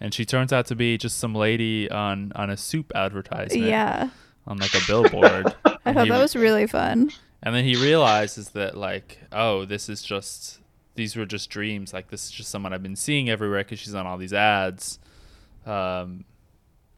[0.00, 3.64] And she turns out to be just some lady on on a soup advertisement.
[3.66, 4.10] Yeah,
[4.46, 5.54] On like a billboard.
[5.84, 7.10] I thought he- that was really fun.
[7.42, 10.58] And then he realizes that, like, oh, this is just,
[10.96, 11.92] these were just dreams.
[11.92, 14.98] Like, this is just someone I've been seeing everywhere because she's on all these ads.
[15.64, 16.24] Um,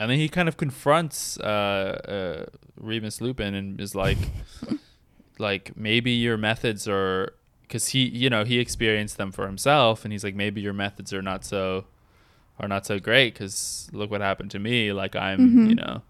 [0.00, 4.16] and then he kind of confronts uh, uh, Remus Lupin and is like,
[5.38, 7.34] like, maybe your methods are,
[7.68, 10.04] because he, you know, he experienced them for himself.
[10.04, 11.84] And he's like, maybe your methods are not so,
[12.58, 14.92] are not so great because look what happened to me.
[14.92, 15.68] Like, I'm, Mhm.
[15.68, 16.02] you know,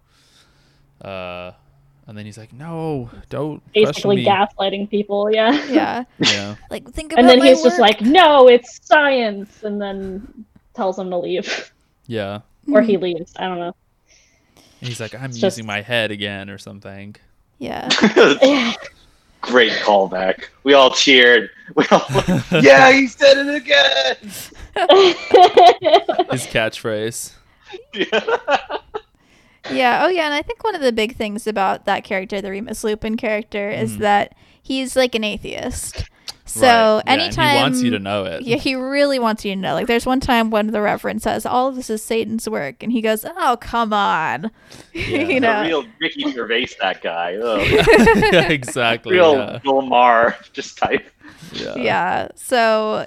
[1.07, 1.51] uh,
[2.07, 5.51] and then he's like, "No, don't Basically me." gaslighting people, yeah.
[5.69, 7.21] Yeah, Yeah, like think about it.
[7.21, 11.71] And then my he's just like, "No, it's science," and then tells him to leave,
[12.07, 12.39] yeah.
[12.71, 13.31] or he leaves.
[13.37, 13.75] I don't know.
[14.81, 17.15] And he's like, "I'm It's using just- my head again" or something.
[17.59, 17.87] yeah.
[19.41, 20.45] Great callback.
[20.63, 21.49] We all cheered.
[21.75, 22.03] We all
[22.61, 24.15] yeah, he said it again.
[26.31, 27.33] His catchphrase.
[27.93, 28.07] Yeah.
[29.69, 30.03] yeah.
[30.03, 30.25] Oh, yeah.
[30.25, 33.69] And I think one of the big things about that character, the Remus Lupin character,
[33.69, 33.99] is Mhm.
[33.99, 36.05] that he's like an atheist.
[36.45, 38.41] So Right, yeah, anytime he wants you to know it.
[38.41, 39.75] Yeah, he really wants you to know.
[39.75, 42.91] Like, there's one time when the Reverend says, "All of this is Satan's work," and
[42.91, 44.49] he goes, "Oh, come on,"
[44.93, 45.61] you The know.
[45.61, 47.35] real Ricky Gervais, that guy.
[47.43, 47.61] Ugh.
[48.33, 49.13] yeah, exactly.
[49.15, 49.59] Real yeah.
[49.63, 51.07] Bill Maher, just type.
[51.53, 51.75] Yeah.
[51.75, 52.27] yeah.
[52.35, 53.05] So,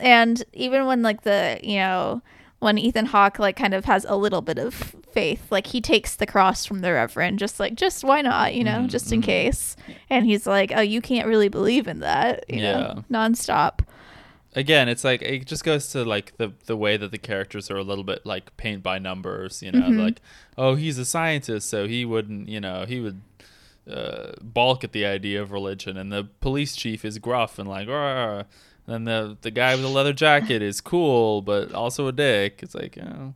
[0.00, 2.22] and even when like the you know
[2.60, 6.16] when Ethan Hawke like kind of has a little bit of faith, like he takes
[6.16, 9.20] the cross from the Reverend, just like just why not, you know, Mhm, just in
[9.20, 9.24] mhm.
[9.24, 9.76] case.
[10.10, 13.80] And he's like, "Oh, you can't really believe in that," you know, nonstop.
[14.56, 17.76] Again, it's like it just goes to like the the way that the characters are
[17.76, 19.62] a little bit like paint by numbers.
[19.62, 19.98] You know, Mhm.
[20.04, 20.20] like
[20.58, 22.48] oh, he's a scientist, so he wouldn't.
[22.48, 23.20] You know, he would.
[23.86, 27.86] Uh, balk at the idea of religion, and the police chief is gruff and like,
[27.86, 28.46] "Arr."
[28.86, 32.60] then the the guy with the leather jacket is cool, but also a dick.
[32.62, 33.34] It's like, oh,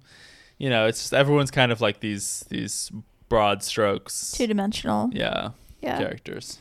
[0.59, 2.91] you know, it's just everyone's kind of like these these
[3.29, 4.33] broad strokes.
[4.33, 5.11] Two dimensional.
[5.13, 5.51] yeah,
[5.81, 5.99] Yeah.
[5.99, 6.59] characters.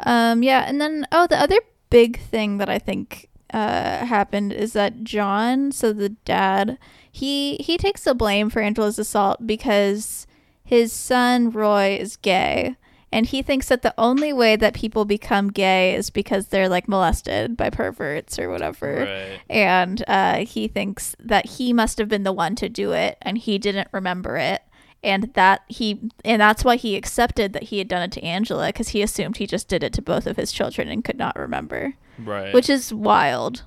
[0.00, 1.58] Um, yeah, and then oh, the other
[1.90, 6.78] big thing that I think uh, happened is that John, so the dad,
[7.10, 10.26] he he takes the blame for Angela's assault because
[10.64, 12.76] his son Roy is gay,
[13.12, 16.88] and he thinks that the only way that people become gay is because they're like
[16.88, 19.00] molested by perverts or whatever.
[19.04, 19.40] Right.
[19.50, 23.36] And uh, he thinks that he must have been the one to do it, and
[23.38, 24.62] he didn't remember it.
[25.04, 28.66] and that he and that's why he accepted that he had done it to Angela
[28.68, 31.36] because he assumed he just did it to both of his children and could not
[31.36, 32.54] remember, right.
[32.54, 33.64] which is wild.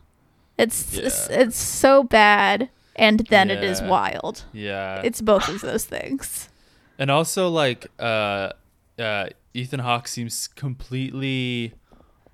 [0.58, 1.42] It's it's, Yeah.
[1.42, 4.46] it's so bad, and then it is wild.
[4.54, 5.02] yeah.
[5.04, 6.48] It's both of those things.
[6.98, 8.54] And also, like, uh,
[9.00, 11.74] uh, Ethan Hawke seems completely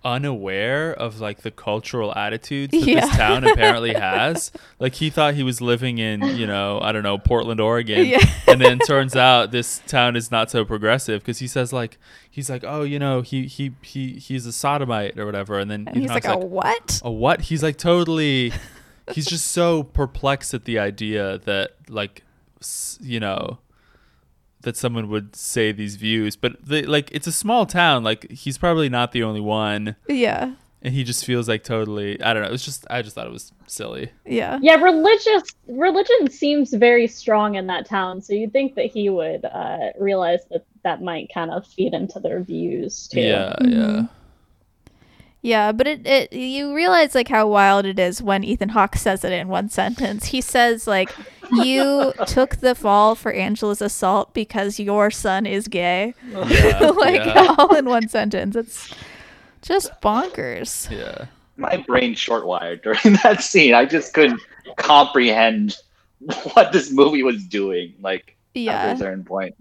[0.04, 3.02] unaware of like the cultural attitudes that Yeah.
[3.06, 4.52] this town apparently has.
[4.80, 8.18] Like, he thought he was living in, you know, I don't know, Portland, Oregon, Yeah.
[8.48, 12.00] and then turns out this town is not so progressive because he says like
[12.30, 15.88] he's like, oh, you know, he he he he's a sodomite or whatever, and then
[15.88, 17.42] And he's like, Hawke's "A what?" a what?
[17.42, 18.54] He's like totally.
[19.14, 22.24] he's just so perplexed at the idea that like,
[23.02, 23.60] you know,
[24.62, 28.04] that someone would say these views, but the, like it's a small town.
[28.04, 32.22] Like he's probably not the only one, Yeah, and he just feels like totally.
[32.22, 32.50] I don't know.
[32.50, 34.12] It was just I just thought it was silly.
[34.26, 39.10] yeah, Yeah, religious religion seems very strong in that town, so you'd think that he
[39.10, 43.22] would uh, realize that that might kind of feed into their views too.
[43.22, 43.72] Yeah, Mm-hmm.
[43.72, 44.04] yeah,
[45.42, 45.72] yeah.
[45.72, 49.32] But it, it you realize like how wild it is when Ethan Hawke says it
[49.32, 50.28] in one sentence.
[50.28, 51.12] He says like,
[51.52, 57.26] "You took the fall for Angela's assault because your son is gay." Oh, yeah, like
[57.26, 58.56] yeah, all in one sentence.
[58.56, 58.94] It's
[59.62, 60.90] just bonkers.
[60.92, 61.26] yeah.
[61.58, 63.74] My brain shortwired during that scene.
[63.76, 64.42] I just couldn't
[64.78, 65.76] comprehend
[66.54, 67.94] what this movie was doing.
[68.02, 68.92] Like at Yeah.
[68.94, 69.56] a certain point.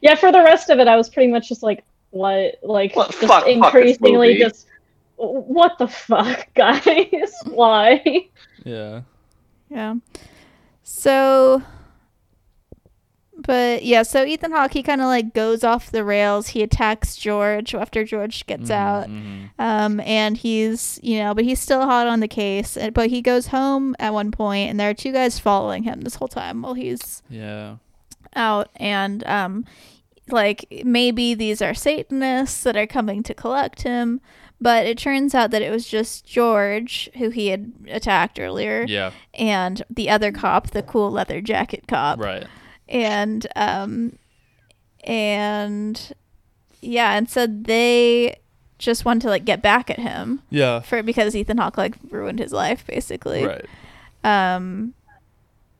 [0.00, 2.56] Yeah, for the rest of it, I was pretty much just like, what?
[2.62, 3.08] Like, What?
[3.10, 4.38] just Fuck- fuck increasingly movie.
[4.40, 4.66] just,
[5.20, 7.32] what the fuck, guys?
[7.46, 8.28] Why?
[8.64, 9.02] Yeah.
[9.68, 9.94] Yeah.
[10.82, 11.62] So
[13.42, 16.48] but yeah, so Ethan Hawke he kind of like goes off the rails.
[16.48, 19.08] He attacks George after George gets Mhm, out.
[19.08, 19.50] mhm.
[19.58, 22.76] Um and he's, you know, but he's still hot on the case.
[22.92, 26.16] But he goes home at one point and there are two guys following him this
[26.16, 27.76] whole time while he's Yeah.
[28.36, 29.64] out and um
[30.28, 34.20] like maybe these are satanists that are coming to collect him
[34.60, 39.12] but it turns out that it was just george who he had attacked earlier Yeah.
[39.34, 42.46] and the other cop the cool leather jacket cop Right.
[42.88, 44.18] and um
[45.04, 46.12] and
[46.80, 48.38] yeah and so they
[48.78, 50.80] just wanted to like get back at him Yeah.
[50.80, 53.66] for because ethan hawke like ruined his life basically Right.
[54.24, 54.94] um,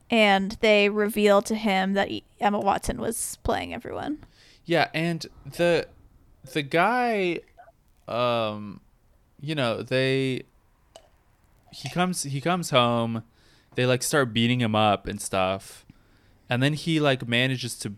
[0.09, 2.09] and they reveal to him that
[2.39, 4.17] Emma Watson was playing everyone.
[4.65, 5.87] Yeah, and the
[6.51, 7.39] the guy
[8.07, 8.81] um
[9.39, 10.43] you know, they
[11.71, 13.23] he comes he comes home,
[13.75, 15.85] they like start beating him up and stuff.
[16.49, 17.93] And then he like manages to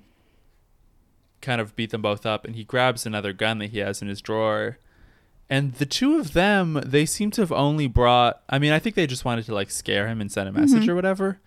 [1.42, 4.08] kind of beat them both up and he grabs another gun that he has in
[4.08, 4.78] his drawer.
[5.50, 8.96] And the two of them, they seem to have only brought I mean, I think
[8.96, 11.40] they just wanted to like scare him and send a message or whatever.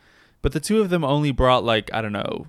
[0.42, 2.48] But the two of them only brought like, I don't know,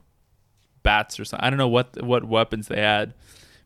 [0.84, 1.46] bats or something.
[1.46, 3.14] I don't know what what weapons they had,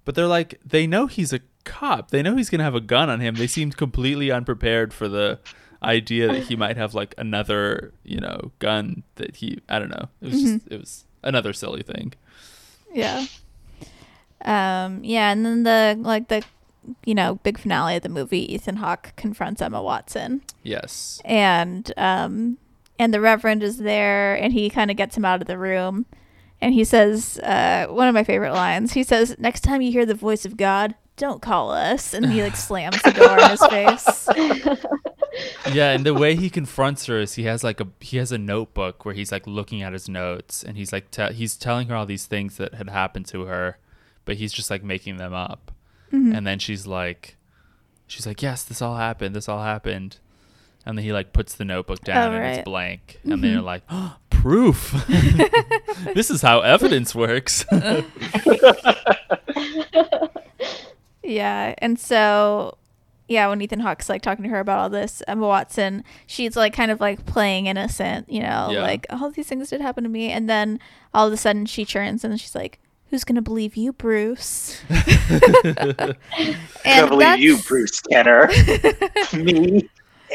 [0.06, 2.12] but they're like they know he's a cop.
[2.12, 3.36] They know he's gonna have a gun on him.
[3.36, 5.39] They seemed completely unprepared for the
[5.84, 10.09] idea that he might have like another you know gun that he I don't know.
[10.22, 12.14] It was just it was another silly thing.
[12.93, 13.26] Yeah.
[14.43, 16.43] Um, yeah, and then the like the
[17.05, 21.22] you know big finale of the movie, Ethan Hawke confronts Emma Watson, Yes.
[21.24, 22.57] and um,
[22.97, 26.07] and the Reverend is there, and he kind of gets him out of the room,
[26.59, 28.93] and he says uh, one of my favorite lines.
[28.93, 32.42] He says, "Next time you hear the voice of God." Don't call us, and he
[32.42, 34.28] like slams the door in his face.
[35.72, 38.38] Yeah, and the way he confronts her is he has like a he has a
[38.40, 41.96] notebook where he's like looking at his notes and he's like te- he's telling her
[41.96, 43.78] all these things that had happened to her,
[44.26, 45.72] but he's just like making them up.
[46.12, 46.34] Mm-hmm.
[46.34, 47.38] And then she's like
[48.08, 49.36] she's like, "Yes, this all happened.
[49.36, 50.18] This all happened."
[50.86, 52.56] And then he like puts the notebook down Oh, and right.
[52.58, 53.20] it's blank.
[53.24, 53.42] And mm-hmm.
[53.42, 54.92] then you're like, oh, "Proof.
[56.14, 57.64] this is how evidence works."
[61.24, 62.78] Yeah, and so
[63.28, 66.74] yeah, when Ethan Hawke's like talking to her about all this, Emma Watson, she's like
[66.74, 68.82] kind of like playing innocent, you know, Yeah.
[68.82, 70.80] like all these things did happen to me, and then
[71.14, 76.16] all of a sudden she turns and she's like, "Who's gonna believe you, Bruce?" I
[76.86, 78.48] and believe you, Bruce Kenner.
[79.34, 79.88] Me,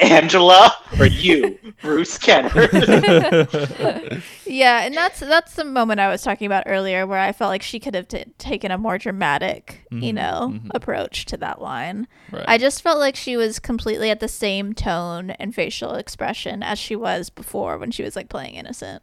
[0.03, 2.51] Angela, or you, Bruce Kenner.
[4.49, 7.62] Yeah, and that's that's the moment I was talking about earlier, where I felt like
[7.62, 10.70] she could have t- taken a more dramatic, you Mhm, know, mhm.
[10.72, 12.07] approach to that line.
[12.30, 12.44] right.
[12.47, 16.78] I just felt like she was completely at the same tone and facial expression as
[16.78, 19.03] she was before when she was like playing innocent.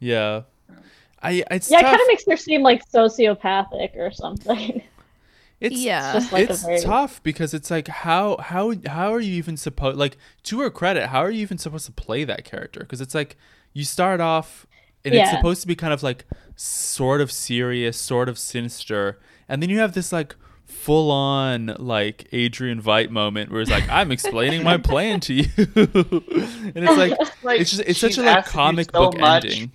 [0.00, 0.42] yeah.
[1.22, 4.82] I it's yeah, it kind of makes her seem like sociopathic or something.
[5.64, 6.12] It's Yeah.
[6.14, 9.96] Just like it's very- tough because it's like how how how are you even supposed
[9.98, 13.14] like to her credit how are you even supposed to play that character because it's
[13.14, 13.36] like
[13.72, 14.66] you start off
[15.04, 16.24] and it's supposed to be kind of like
[16.56, 20.34] sort of serious, sort of sinister, and then you have this like
[20.64, 25.44] full on like Adrian Veidt moment where it's like I'm explaining my plan to you,
[25.58, 27.12] and it's like
[27.42, 29.72] Like, it's just it's such a like comic so book much ending.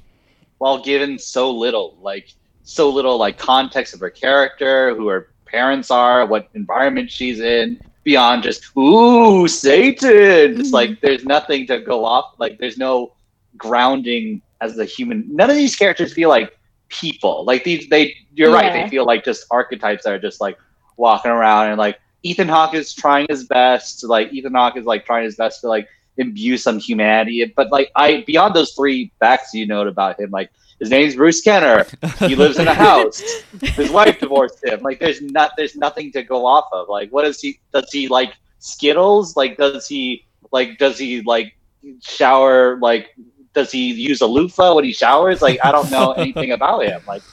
[0.57, 2.33] while given so little, like
[2.63, 7.79] so little like context of her character, who her parents are, what environment she's in,
[8.03, 10.59] beyond just ooh Satan.
[10.59, 11.05] It's like mm-hmm.
[11.05, 12.35] there's nothing to go off.
[12.37, 13.13] Like there's no
[13.57, 15.25] grounding as a human.
[15.29, 16.57] None of these characters feel like
[16.89, 17.45] people.
[17.45, 18.15] Like these, they.
[18.33, 18.71] You're right.
[18.71, 20.57] They feel like just archetypes that are just like
[20.97, 24.03] walking around and like Ethan Hawke is trying his best.
[24.03, 25.87] Like Ethan Hawke is like trying his best to like
[26.17, 27.43] imbue some humanity.
[27.55, 31.41] But like I beyond those three facts you note about him, like his name's Bruce
[31.41, 31.85] Kenner.
[32.19, 33.21] He lives in a house.
[33.61, 34.81] His wife divorced him.
[34.81, 36.87] Like there's not there's nothing to go off of.
[36.89, 39.35] Like what does he does he like Skittles?
[39.35, 41.55] Like does he like does he like
[42.01, 43.15] shower like
[43.53, 45.41] does he use a loofah when he showers?
[45.41, 47.01] Like I don't know anything about him.
[47.07, 47.23] Like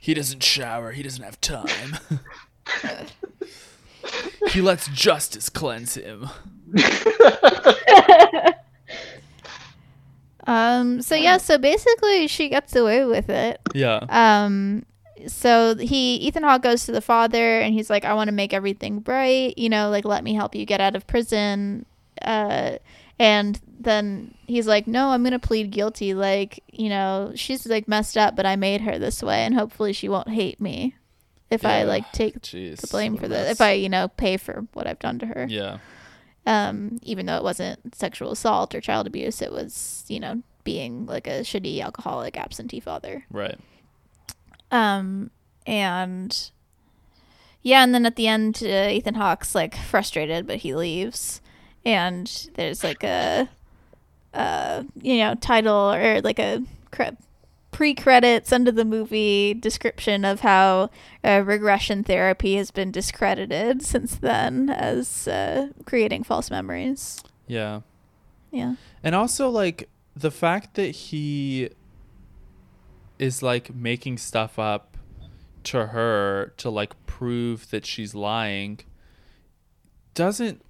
[0.00, 0.92] He doesn't shower.
[0.92, 1.98] He doesn't have time.
[4.48, 6.28] he lets justice cleanse him.
[10.46, 11.02] Um.
[11.02, 11.38] So yeah.
[11.38, 13.60] So basically, she gets away with it.
[13.74, 14.00] Yeah.
[14.08, 14.84] Um.
[15.26, 18.52] So he Ethan Hawke goes to the father and he's like, I want to make
[18.52, 19.56] everything right.
[19.56, 21.86] You know, like let me help you get out of prison.
[22.22, 22.76] Uh.
[23.18, 26.12] And then he's like, No, I'm gonna plead guilty.
[26.12, 29.94] Like, you know, she's like messed up, but I made her this way, and hopefully
[29.94, 30.94] she won't hate me
[31.50, 32.80] if I like take Jeez.
[32.80, 33.50] the blame for this.
[33.50, 35.46] If I, you know, pay for what I've done to her.
[35.48, 35.78] Yeah.
[36.46, 41.06] Um, even though it wasn't sexual assault or child abuse, it was, you know, being
[41.06, 43.24] like a shitty alcoholic absentee father.
[43.30, 43.58] Right.
[44.70, 45.30] Um,
[45.66, 46.50] and
[47.62, 51.40] yeah, and then at the end, uh, Ethan Hawke's like frustrated, but he leaves,
[51.84, 53.48] and there's like a,
[54.32, 56.62] uh, you know, title or like a
[57.76, 60.88] pre-credits under the movie description of how
[61.22, 67.22] uh, regression therapy has been discredited since then as uh, creating false memories.
[67.46, 67.82] Yeah.
[68.50, 68.76] Yeah.
[69.02, 71.68] And also like the fact that he
[73.18, 74.96] is like making stuff up
[75.64, 78.80] to her to like prove that she's lying
[80.14, 80.62] doesn't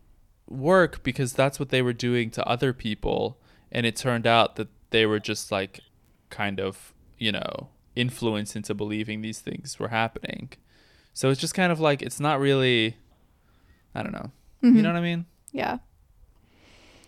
[0.49, 3.39] work because that's what they were doing to other people
[3.71, 5.79] and it turned out that they were just like
[6.31, 10.51] kind of, you know, influence into believing these things were happening.
[11.14, 12.97] So it's just kind of like it's not really
[13.95, 14.31] I don't know.
[14.61, 14.83] You mm-hmm.
[14.83, 15.27] know what I mean?
[15.53, 15.79] Yeah.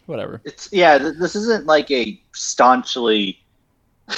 [0.07, 0.41] Whatever.
[0.45, 0.97] it's yeah.
[0.97, 3.39] th- This isn't like a staunchly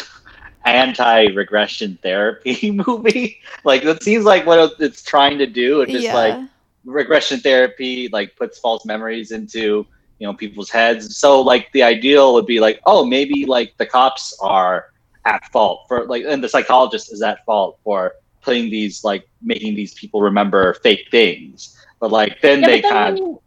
[0.64, 3.40] anti-regression therapy movie.
[3.64, 5.80] Like that seems like what it's trying to do.
[5.80, 6.14] It just yeah.
[6.14, 6.48] like
[6.84, 9.86] regression therapy like puts false memories into
[10.18, 13.84] you know people's heads so like the ideal would be like oh maybe like the
[13.84, 14.89] cops are
[15.24, 19.74] at fault for like and the psychologist is at fault for putting these like making
[19.74, 23.42] these people remember fake things but like then yeah, they then kind when you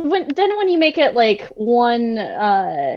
[0.00, 2.96] when then when you make it like one uh,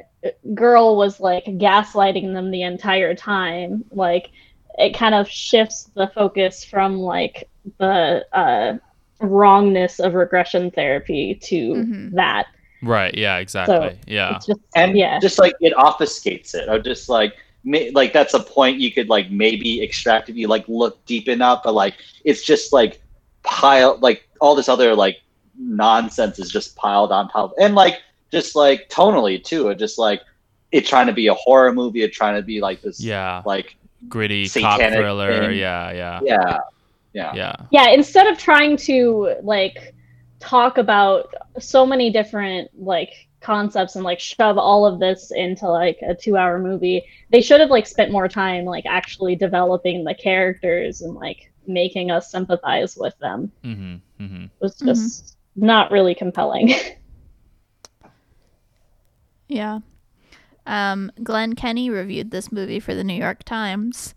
[0.54, 4.32] girl was like gaslighting them the entire time, like
[4.78, 8.78] it kind of shifts the focus from like the uh,
[9.20, 12.12] wrongness of regression therapy to Mhm.
[12.14, 12.48] that.
[12.82, 13.14] Right.
[13.16, 13.98] Yeah, exactly.
[14.08, 14.36] yeah.
[14.36, 15.20] It's just and yeah.
[15.20, 19.09] just like it obfuscates it or just like may, like that's a point you could
[19.09, 23.01] like maybe extract if you like look deep enough but like it's just like
[23.43, 25.22] pile like all this other like
[25.57, 28.01] nonsense is just piled on top and like
[28.32, 30.22] just like tonally too it just like
[30.72, 33.41] it trying to be a horror movie it trying to be like this Yeah.
[33.45, 33.76] like
[34.09, 35.47] Gritty cop thriller.
[35.49, 35.57] thing.
[35.59, 36.20] Yeah, yeah.
[36.24, 36.57] yeah
[37.14, 37.55] yeah Yeah.
[37.72, 39.93] yeah instead of trying to like
[40.39, 46.00] talk about so many different like concepts and like shove all of this into like
[46.02, 50.16] a two hour movie they should have like spent more time like actually developing the
[50.16, 54.02] characters and like making us sympathize with them Mhm.
[54.20, 54.46] Mhm.
[54.46, 56.74] it was just not really compelling
[59.48, 59.80] Yeah.
[60.66, 64.16] Um, Glenn Kenny reviewed this movie for the New York Times,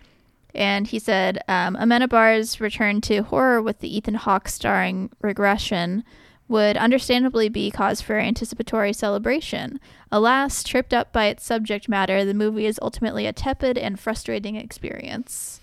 [0.55, 6.05] and he said um, Amenabar's return to horror with the Ethan Hawke starring regression
[6.49, 9.81] would understandably be cause for anticipatory celebration.
[10.13, 14.55] Alas, tripped up by its subject matter, the movie is ultimately a tepid and frustrating
[14.57, 15.61] experience.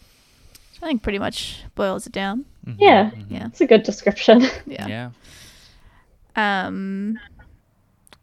[0.81, 2.45] I think pretty much boils it down.
[2.67, 2.75] Mhm.
[2.79, 3.11] Yeah.
[3.11, 3.25] Mhm.
[3.29, 3.45] Yeah.
[3.47, 4.87] it's a good description Yeah.
[6.35, 6.65] Yeah.
[6.65, 7.19] Um.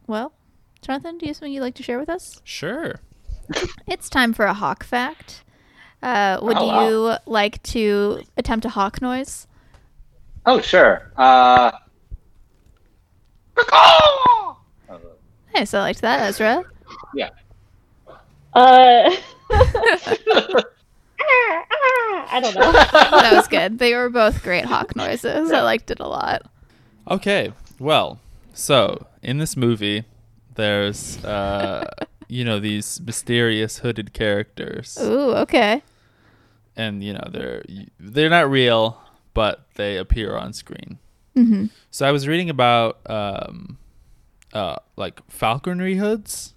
[0.06, 0.32] Well,
[0.82, 2.40] Jonathan, do you have something you'd like to share with us?
[2.44, 2.96] Sure.
[3.86, 5.44] It's time for a hawk fact.
[6.02, 6.88] Uh, would Oh, wow.
[6.88, 9.46] you like to attempt a hawk noise?
[10.46, 11.70] oh sure uh
[15.52, 16.64] Nice, I liked that, Ezra.
[17.14, 17.30] Yeah.
[18.54, 19.10] Uh
[22.32, 22.72] I don't know.
[22.72, 23.78] that was good.
[23.78, 25.50] They were both great hawk noises.
[25.50, 26.42] I liked it a lot.
[27.10, 28.20] Okay, well,
[28.54, 30.04] so in this movie,
[30.54, 31.88] there's uh,
[32.28, 35.82] you know these mysterious hooded characters, Ooh, okay.
[36.76, 37.64] and you know they're
[37.98, 39.00] they're not real,
[39.34, 40.98] but they appear on screen.
[41.34, 43.78] Hmm So I was reading about um,
[44.52, 46.54] uh, like falconry hoods.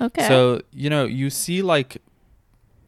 [0.00, 0.26] Okay.
[0.28, 1.98] So you know you see like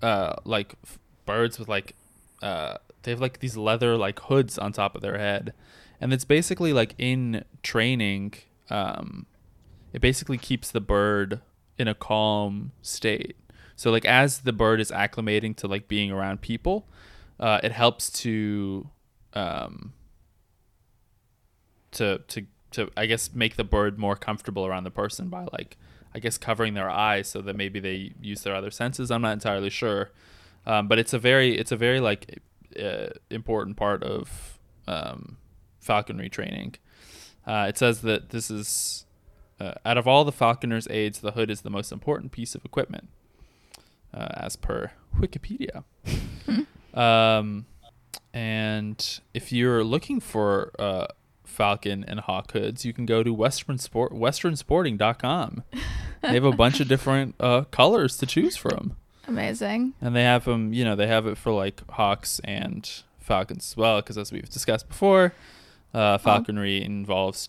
[0.03, 1.95] uh, like f- birds with like
[2.43, 5.55] uh, they have like these leather like hoods on top of their head,
[6.01, 8.35] and it's basically like in training.
[8.70, 9.27] Um,
[9.93, 11.41] it basically keeps the bird
[11.79, 13.37] in a calm state.
[13.77, 16.89] So like as the bird is acclimating to like being around people,
[17.39, 18.89] uh, it helps to
[19.35, 19.93] um,
[21.95, 25.76] to to to I guess make the bird more comfortable around the person by like
[26.14, 29.11] I guess covering their eyes so that maybe they use their other senses.
[29.11, 30.11] I'm not entirely sure,
[30.66, 32.40] um, but it's a very it's a very like
[32.80, 35.38] uh, important part of um,
[35.80, 36.74] falconry training.
[37.47, 39.07] Uh, it says that this is
[39.61, 42.64] uh, out of all the falconer's aids, the hood is the most important piece of
[42.64, 43.09] equipment,
[44.12, 45.84] uh, as per Wikipedia.
[46.95, 47.66] um,
[48.32, 51.07] and if you're looking for uh,
[51.55, 55.62] falcon and hawk hoods, you can go to western sport westernsporting.com.
[56.22, 58.96] they have a bunch of different uh, colors to choose from,
[59.28, 59.94] Amazing.
[60.00, 60.72] and they have them.
[60.72, 62.90] You know, they have it for like hawks and
[63.20, 65.32] falcons as well, because as we've discussed before,
[65.94, 67.48] uh, falconry involves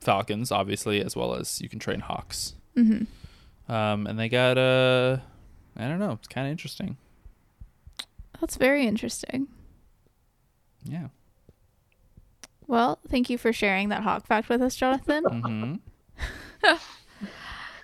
[0.00, 2.54] falcons, obviously, as well as you can train hawks.
[2.76, 3.72] Mm-hmm.
[3.72, 5.18] Um, and they got uh,
[5.76, 6.96] I don't know, it's kind of interesting.
[8.40, 9.46] That's very interesting.
[10.84, 11.08] Yeah.
[12.72, 15.24] Well, thank you for sharing that hawk fact with us, Jonathan.
[16.62, 16.70] hmm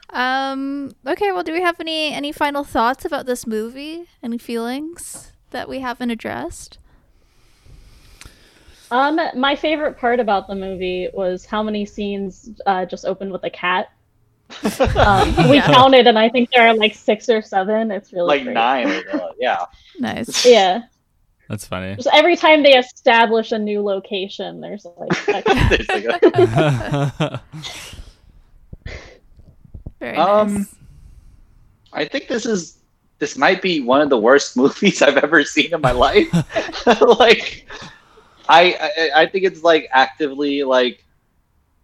[0.17, 0.95] um.
[1.07, 1.31] Okay.
[1.31, 4.07] Well, do we have any any final thoughts about this movie?
[4.23, 6.79] Any feelings that we haven't addressed?
[8.91, 13.45] Um, my favorite part about the movie was how many scenes uh, just opened with
[13.45, 13.91] a cat.
[14.97, 15.67] Um, we Yeah.
[15.67, 17.91] counted, and I think there are like six or seven.
[17.91, 18.55] It's really like great.
[18.55, 18.87] nine.
[18.89, 19.67] Or yeah.
[19.99, 20.47] Nice.
[20.47, 20.85] Yeah,
[21.49, 21.97] That's funny.
[21.97, 25.27] just every time they establish a new location, there's like.
[25.27, 27.41] There's like a-
[30.01, 30.75] Very Um, nice.
[31.93, 32.79] I think this is
[33.19, 36.29] this might be one of the worst movies I've ever seen in my life.
[37.19, 37.67] like,
[38.49, 38.75] I,
[39.15, 41.05] I I think it's like actively like,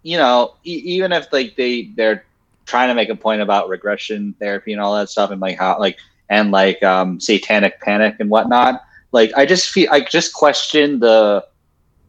[0.03, 2.25] you know, e- even if like they they're
[2.67, 5.79] trying to make a point about regression therapy and all that stuff and like how
[5.79, 5.99] like
[6.31, 8.83] and like um satanic panic and whatnot.
[9.15, 11.47] Like, I just feel I just question the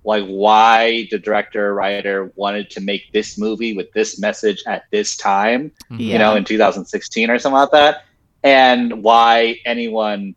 [0.04, 5.16] like why the director writer wanted to make this movie with this message at this
[5.18, 6.14] time Yeah.
[6.14, 8.06] you know, in 2016 or something like that,
[8.44, 10.34] and why anyone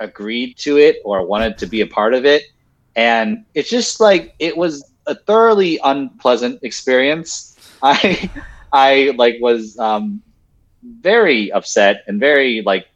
[0.00, 2.42] agreed to it or wanted to be a part of it.
[2.94, 7.56] And it's just like it was a thoroughly unpleasant experience.
[7.82, 8.30] I
[8.72, 10.22] I like was um,
[11.00, 12.86] very upset and very like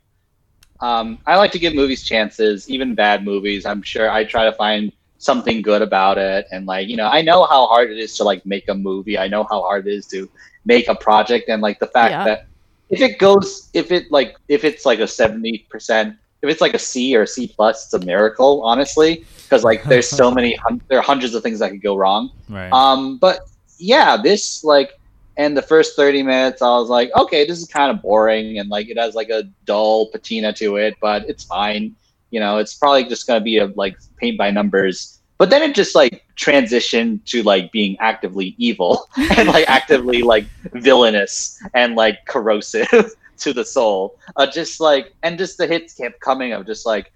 [0.81, 3.67] um, I like to give movies chances, even bad movies.
[3.67, 7.21] I'm sure I try to find something good about it and like you know i
[7.21, 9.93] know how hard it is to like make a movie i know how hard it
[9.93, 10.31] is to
[10.65, 12.25] make a project and like the fact Yeah.
[12.25, 12.47] that
[12.89, 16.79] if it goes if it like if it's like a 70% if it's like a
[16.79, 20.57] c or a c plus it's a miracle honestly because like there's so many
[20.87, 22.73] there are hundreds of things that could go wrong right.
[22.73, 23.41] um, but
[23.79, 24.98] yeah, this like,
[25.39, 28.69] and the first thirty minutes, I was like, okay, this is kind of boring, and
[28.69, 31.95] like it has like a dull patina to it, but it's fine.
[32.31, 35.19] You know, it's probably just gonna be a like paint by numbers.
[35.39, 40.47] But then it just like transitioned to like being actively evil and like actively like
[40.75, 44.19] villainous and like corrosive to the soul.
[44.35, 47.13] Uh, just like, and just the hits kept coming of just like,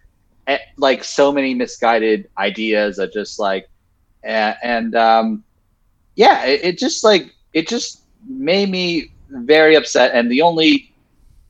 [0.46, 3.68] eh, like so many misguided ideas of just like,
[4.22, 5.44] and, and um,
[6.14, 10.12] yeah, it, it just like it just made me very upset.
[10.14, 10.92] And the only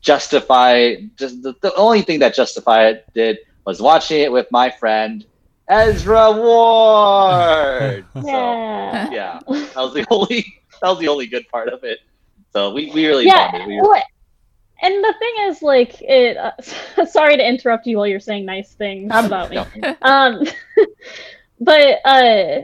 [0.00, 4.70] justify just the, the only thing that justified it did was watching it with my
[4.70, 5.24] friend
[5.68, 8.04] Ezra Ward.
[8.14, 9.10] so, Yeah.
[9.10, 10.44] yeah, that was the only
[10.80, 12.00] that was the only good part of it.
[12.52, 13.50] So we, we really yeah.
[13.50, 13.68] bonded.
[13.68, 14.02] We well,
[14.82, 16.36] and the thing is, like, it.
[16.36, 16.50] Uh,
[17.06, 19.58] sorry to interrupt you while you're saying nice things I'm- about me.
[20.02, 20.42] um
[21.60, 22.62] but uh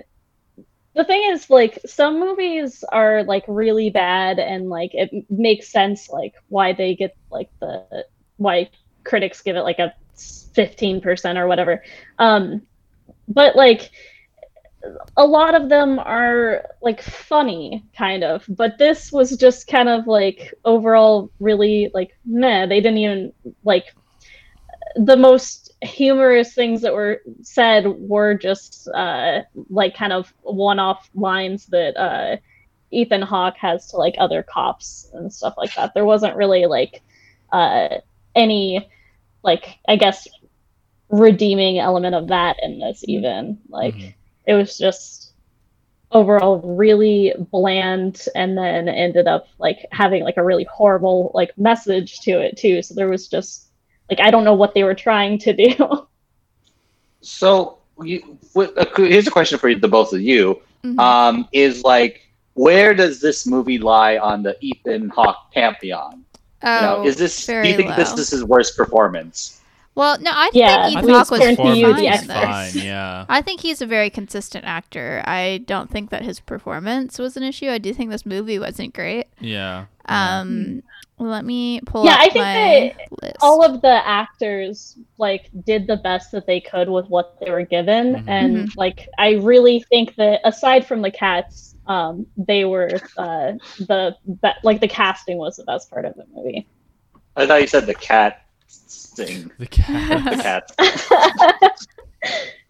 [0.99, 6.09] the thing is like some movies are like really bad and like it makes sense
[6.09, 8.05] like why they get like the
[8.37, 8.69] why
[9.05, 11.85] critics give it like a 15% or whatever.
[12.19, 12.63] Um
[13.29, 13.93] but like
[15.17, 18.45] a lot of them are like funny kind of.
[18.49, 22.67] But this was just kind of like overall really like meh.
[22.67, 23.85] They didn't even like
[24.97, 31.67] the most humorous things that were said were just uh, like kind of one-off lines
[31.67, 32.37] that uh,
[32.91, 35.95] Ethan Hawke has to like other cops and stuff like that.
[35.95, 37.03] There wasn't really like
[37.53, 37.99] uh,
[38.35, 38.89] any
[39.43, 40.27] like I guess
[41.11, 44.15] redeeming element of that in this even like Mhm.
[44.47, 45.33] it was just
[46.11, 52.21] overall really bland and then ended up like having like a really horrible like message
[52.21, 53.68] to it too so there was just
[54.11, 56.07] like i don't know what they were trying to do
[57.21, 60.99] So you, with, uh, here's a question for the both of you: Mhm.
[60.99, 62.23] um, Is like,
[62.55, 66.25] where does this movie lie on the Ethan Hawke pantheon?
[66.75, 67.55] You know, oh, is this?
[67.61, 68.21] Do you think this low.
[68.23, 69.58] is his worst performance?
[69.99, 72.07] Well, no, I Yeah, think I Ethan think Hawke was turn to you, fine the
[72.07, 72.41] in It's experts.
[72.73, 72.73] this.
[72.75, 73.27] fine, yeah.
[73.29, 75.23] I think he's a very consistent actor.
[75.27, 77.69] I don't think that his performance was an issue.
[77.69, 79.27] I do think this movie wasn't great.
[79.41, 79.87] Yeah.
[80.09, 80.39] yeah.
[80.41, 80.83] Um,
[81.19, 82.07] let me pull up.
[82.07, 83.37] Yeah, up I think my list.
[83.43, 87.65] all of the actors like did the best that they could with what they were
[87.65, 88.29] given Mhm.
[88.29, 93.51] and like i really think that aside from the cats um they were uh
[93.81, 96.69] the be- like the casting was the best part of the movie
[97.35, 99.51] I thought you said the cat sting.
[99.59, 100.25] the cat.
[100.25, 101.79] The cat.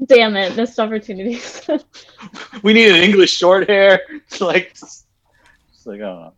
[0.06, 1.68] damn it missed opportunities
[2.62, 4.00] we need an English short hair.
[4.10, 5.06] It's like, it's
[5.84, 6.32] like, oh.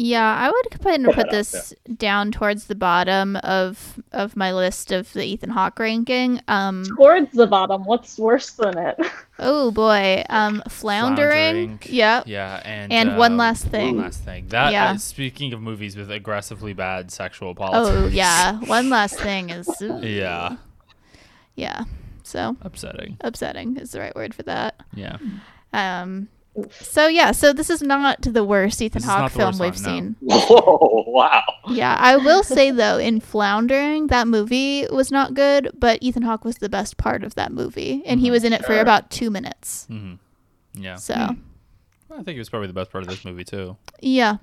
[0.00, 3.98] Yeah, I would kind of Put put that out this down towards the bottom of
[4.12, 6.40] of my list of the Ethan Hawke ranking.
[6.46, 8.96] Um, towards the bottom what's worse than it
[9.40, 11.78] oh boy, um, floundering.
[11.78, 11.80] Floundering.
[11.82, 12.24] Yep.
[12.28, 13.96] Yeah, and And uh, One Last Thing.
[13.96, 14.46] One last thing.
[14.48, 14.90] That Yeah.
[14.92, 17.96] uh, speaking of movies with aggressively bad sexual politics.
[17.98, 20.58] Oh yeah, one last thing is ooh, yeah,
[21.56, 21.84] yeah.
[22.22, 23.16] So upsetting.
[23.22, 24.80] upsetting is the right word for that.
[24.94, 25.16] Yeah.
[25.72, 26.28] Um,
[26.80, 30.16] so yeah, so this is not the worst Ethan Hawke film worst we've one, seen.
[30.20, 31.04] Whoa!
[31.08, 31.42] Wow.
[31.70, 36.44] Yeah, I will say though, in Floundering, that movie was not good, but Ethan Hawke
[36.44, 38.32] was the best part of that movie, and he Mhm.
[38.32, 39.86] was in it for about two minutes.
[39.88, 40.14] hmm
[40.74, 40.96] Yeah.
[40.96, 43.76] So I think it was probably the best part of this movie too.
[44.00, 44.36] yeah,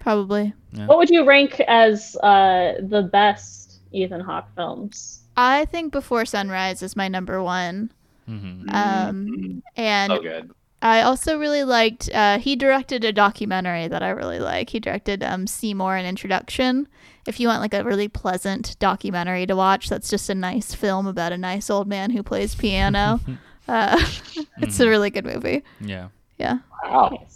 [0.00, 0.52] probably.
[0.86, 6.82] what would you rank as uh the best ethan hawke films I think Before Sunrise
[6.82, 7.90] is my number one,
[8.26, 10.50] hmm um, and So good.
[10.84, 12.10] I also really liked.
[12.12, 14.68] Uh, he directed a documentary that I really like.
[14.68, 16.86] He directed um, Seymour an Introduction.
[17.26, 21.06] If you want like a really pleasant documentary to watch, that's just a nice film
[21.06, 23.18] about a nice old man who plays piano.
[23.68, 23.96] uh,
[24.58, 24.88] it's a Mhm.
[24.88, 25.62] really good movie.
[25.80, 26.08] Yeah.
[26.38, 27.26] Yeah, Wow.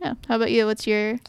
[0.00, 0.14] yeah.
[0.26, 0.66] How about you?
[0.66, 1.20] What's your?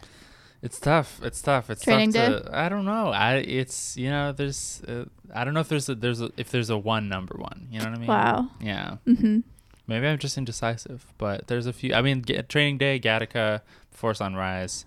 [0.64, 1.20] It's tough.
[1.22, 1.70] It's tough.
[1.70, 2.50] It's Training tough to.
[2.52, 3.10] I don't know.
[3.10, 3.36] I.
[3.36, 4.32] It's you know.
[4.32, 4.82] There's.
[4.88, 5.06] Uh,
[5.36, 7.68] I don't know if there's a there's a if there's a one number one.
[7.70, 8.08] You know what I mean?
[8.08, 8.48] Wow.
[8.60, 8.96] Yeah.
[9.06, 9.40] hmm
[9.88, 11.94] Maybe I'm just indecisive, but there's a few.
[11.94, 13.62] I mean, Ga- Training Day, Gattaca,
[13.92, 14.86] Before Sunrise.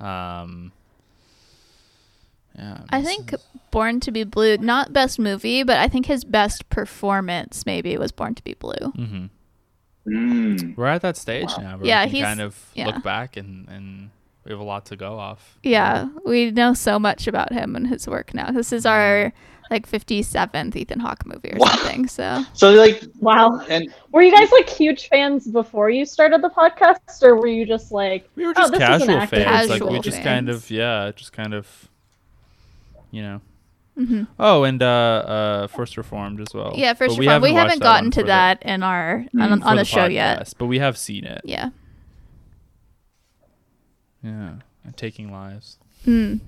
[0.00, 0.72] Um.
[2.56, 2.78] Yeah.
[2.90, 6.68] I think is- Born to Be Blue, not best movie, but I think his best
[6.70, 8.72] performance maybe was Born to Be Blue.
[8.96, 9.30] Mhm.
[10.06, 10.76] Mm.
[10.76, 11.76] We're at that stage now.
[11.76, 12.86] Where Yeah, we can kind of yeah.
[12.86, 14.10] look back and and
[14.44, 15.58] we have a lot to go off.
[15.64, 18.52] Yeah, we know so much about him and his work now.
[18.52, 19.32] This is our
[19.70, 21.66] like 57th Ethan Hawke movie or Wow.
[21.68, 22.06] something.
[22.08, 26.50] So So like, wow and were you guys like huge fans before you started the
[26.50, 29.68] podcast or were you just like We were Oh, just this is an casual fans.
[29.70, 31.88] like we Casual just kind of yeah, just kind of
[33.10, 33.40] you know.
[33.96, 36.72] hmm Oh, and uh uh First Reformed as well.
[36.76, 39.24] yeah, first But of all, we haven't gotten one to for the- that in our
[39.40, 40.52] on, for on the, show yet.
[40.58, 41.40] But we have seen it.
[41.44, 41.70] Yeah.
[44.22, 44.54] Yeah.
[44.84, 45.78] And taking lives.
[46.06, 46.40] Mm.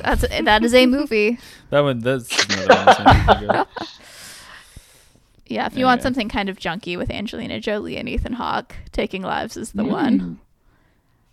[0.00, 1.38] That's that is a movie.
[1.70, 2.74] That one that's another
[3.38, 3.46] one.
[3.48, 3.98] that's.
[5.46, 6.04] Yeah, if you want Yeah.
[6.04, 10.38] something kind of junky with Angelina Jolie and Ethan Hawke, Taking Lives is the one.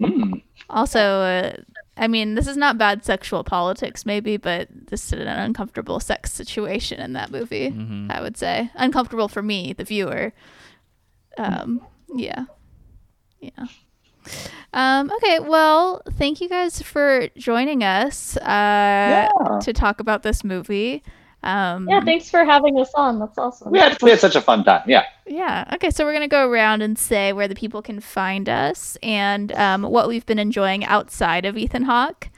[0.01, 0.41] Mm.
[0.69, 1.53] Also, uh,
[1.97, 6.31] I mean, this is not bad sexual politics, maybe, but this is an uncomfortable sex
[6.33, 7.69] situation in that movie.
[7.71, 8.11] Mhm.
[8.11, 10.33] I would say uncomfortable for me, the viewer.
[11.37, 11.81] Um,
[12.13, 12.45] yeah,
[13.39, 13.65] yeah.
[14.73, 19.27] Um, okay, well, thank you guys for joining us uh,
[19.61, 21.03] to talk about this movie.
[21.41, 24.41] Um, yeah thanks for having us on that's awesome we had we had such a
[24.41, 24.83] fun time.
[24.85, 25.05] Yeah.
[25.25, 25.69] Yeah.
[25.73, 25.89] Okay.
[25.89, 29.53] So we're going to go around and say where the people can find us and
[29.53, 32.29] um, what we've been enjoying outside of Ethan Hawke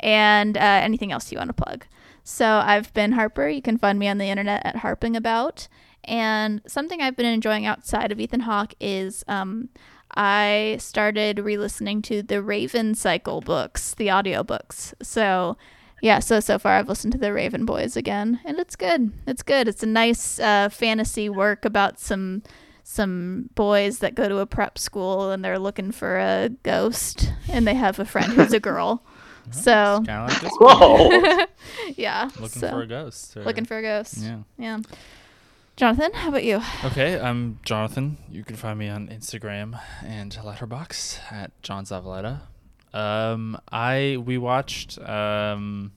[0.00, 1.86] and uh, anything else you want to plug.
[2.24, 3.48] So I've been Harper.
[3.48, 5.68] You can find me on the internet at Harping About.
[6.04, 9.68] And something I've been enjoying outside of Ethan Hawke is um,
[10.20, 14.92] I started re listening to the Raven Cycle books, the audiobooks.
[15.00, 15.56] So
[16.02, 19.12] yeah, so so far I've listened to the Raven Boys again, and it's good.
[19.28, 19.68] It's good.
[19.68, 22.42] It's a nice uh, fantasy work about some
[22.82, 27.66] some boys that go to a prep school and they're looking for a ghost, and
[27.66, 29.04] they have a friend who's a girl.
[29.50, 31.46] So Kind of like this.
[31.96, 33.34] Yeah, Looking so- for a ghost.
[33.34, 34.18] or- looking for a ghost.
[34.18, 34.40] Yeah.
[34.58, 34.78] yeah.
[35.78, 36.60] Jonathan, how about you?
[36.84, 38.16] Okay, I'm Jonathan.
[38.28, 42.40] You can find me on Instagram and Letterboxd at John Zavaleta.
[42.92, 45.92] Um, I we watched um,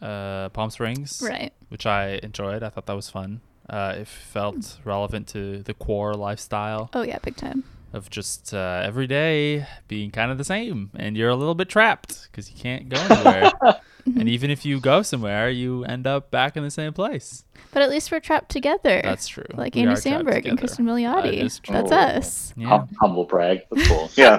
[0.00, 1.52] uh, Palm Springs, Right.
[1.68, 2.62] which I enjoyed.
[2.62, 3.42] I thought that was fun.
[3.68, 7.64] Uh, it felt relevant to the core lifestyle Oh yeah, big time.
[7.92, 11.68] Of just uh, every day being kind of the same, and you're a little bit
[11.68, 13.52] trapped because you can't go anywhere.
[14.06, 17.44] and even if you go somewhere, you end up back in the same place.
[17.72, 19.00] But at least we're trapped together.
[19.02, 19.44] That's true.
[19.54, 20.58] Like We Andy are trapped Samberg and.
[20.58, 21.22] Kristen Milioti.
[21.22, 21.60] That is.
[21.68, 22.54] That's us.
[22.56, 22.68] Yeah.
[22.68, 23.62] Hum- humble brag.
[23.70, 24.10] That's cool.
[24.16, 24.38] Yeah.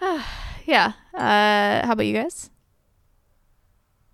[0.66, 0.92] Yeah.
[1.12, 2.48] Uh, how about you guys?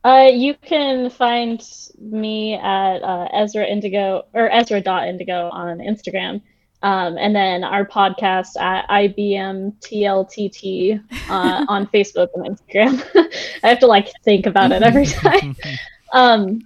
[0.06, 1.60] Uh, you can find
[1.98, 6.40] me at uh, Ezra Indigo or Ezra Indigo on Instagram,
[6.84, 13.02] um, and then our podcast at IBM TLTT uh, on Facebook and Instagram.
[13.64, 15.56] I have to like think about it every time.
[16.12, 16.64] um,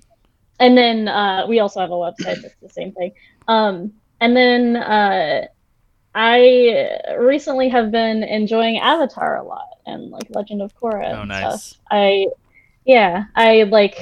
[0.59, 3.13] and then uh, we also have a website that's the same thing.
[3.49, 5.47] Um, and then uh,
[6.15, 11.23] I recently have been enjoying Avatar a lot and like Legend of Korra.
[11.23, 11.63] Oh, nice.
[11.63, 11.81] Stuff.
[11.91, 12.27] I
[12.95, 13.97] yeah, I like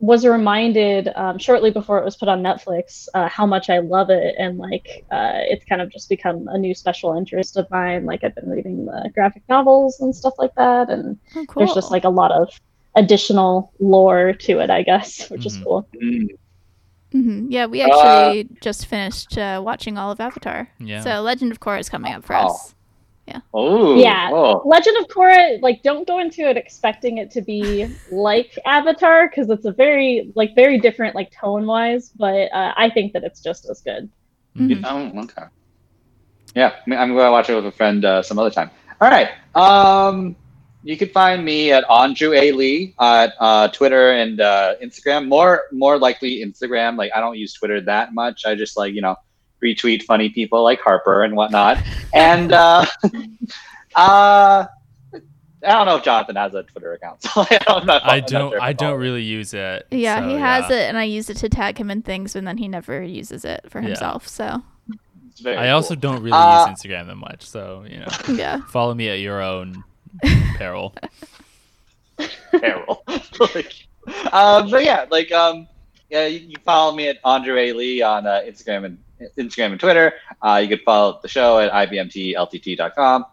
[0.00, 4.10] was reminded um, shortly before it was put on Netflix uh, how much I love
[4.10, 8.04] it, and like uh, it's kind of just become a new special interest of mine.
[8.10, 11.60] Like I've been reading the graphic novels and stuff like that, and Oh, cool.
[11.64, 12.48] there's just like a lot of
[12.96, 15.64] additional lore to it, I guess, which is Mhm.
[15.64, 15.88] cool.
[16.02, 16.28] Mm.
[17.12, 20.68] hmm Yeah, we Uh, actually just finished uh, watching all of Avatar.
[20.78, 21.00] Yeah.
[21.00, 22.58] So Legend of Korra is coming up for Oh.
[23.28, 23.42] Us.
[23.52, 23.96] Oh.
[23.96, 24.30] Yeah.
[24.32, 24.62] Oh.
[24.64, 29.50] Legend of Korra, like, don't go into it expecting it to be like Avatar because
[29.50, 32.10] it's a very, like, very different, like, tone wise.
[32.10, 34.10] But uh, I think that it's just as good.
[34.56, 34.82] Mhm.
[34.84, 35.44] Oh, okay.
[36.54, 38.70] Yeah, I mean, I'm going to watch it with a friend uh, some other time.
[39.00, 39.30] All right.
[39.54, 40.36] Um,
[40.84, 42.52] you can find me at Andrew A.
[42.52, 45.26] Lee at uh, Twitter and uh, Instagram.
[45.26, 46.96] More, more likely Instagram.
[46.96, 48.44] Like I don't use Twitter that much.
[48.46, 49.16] I just like you know
[49.64, 51.78] retweet funny people like Harper and whatnot.
[52.14, 52.84] and uh,
[53.96, 54.66] uh,
[55.66, 57.22] I don't know if Jonathan has a Twitter account.
[57.34, 57.90] So I don't.
[57.90, 58.60] I don't.
[58.60, 59.86] I don't really use it.
[59.90, 60.76] Yeah, so, he has yeah.
[60.76, 63.44] it, and I use it to tag him in things, and then he never uses
[63.44, 63.88] it for Yeah.
[63.88, 64.28] himself.
[64.28, 64.62] So
[65.46, 69.08] I also don't really Uh, use Instagram that much, so you know, yeah, follow me
[69.08, 69.82] at your own
[70.56, 70.94] peril.
[72.60, 73.02] Carol.
[73.08, 73.74] like,
[74.32, 75.66] um, but yeah, like um,
[76.10, 78.98] yeah, you, you follow me at Andre Lee on uh, Instagram and
[79.36, 80.14] Instagram and Twitter.
[80.42, 83.24] Uh, you could follow the show at ibmtltt.com.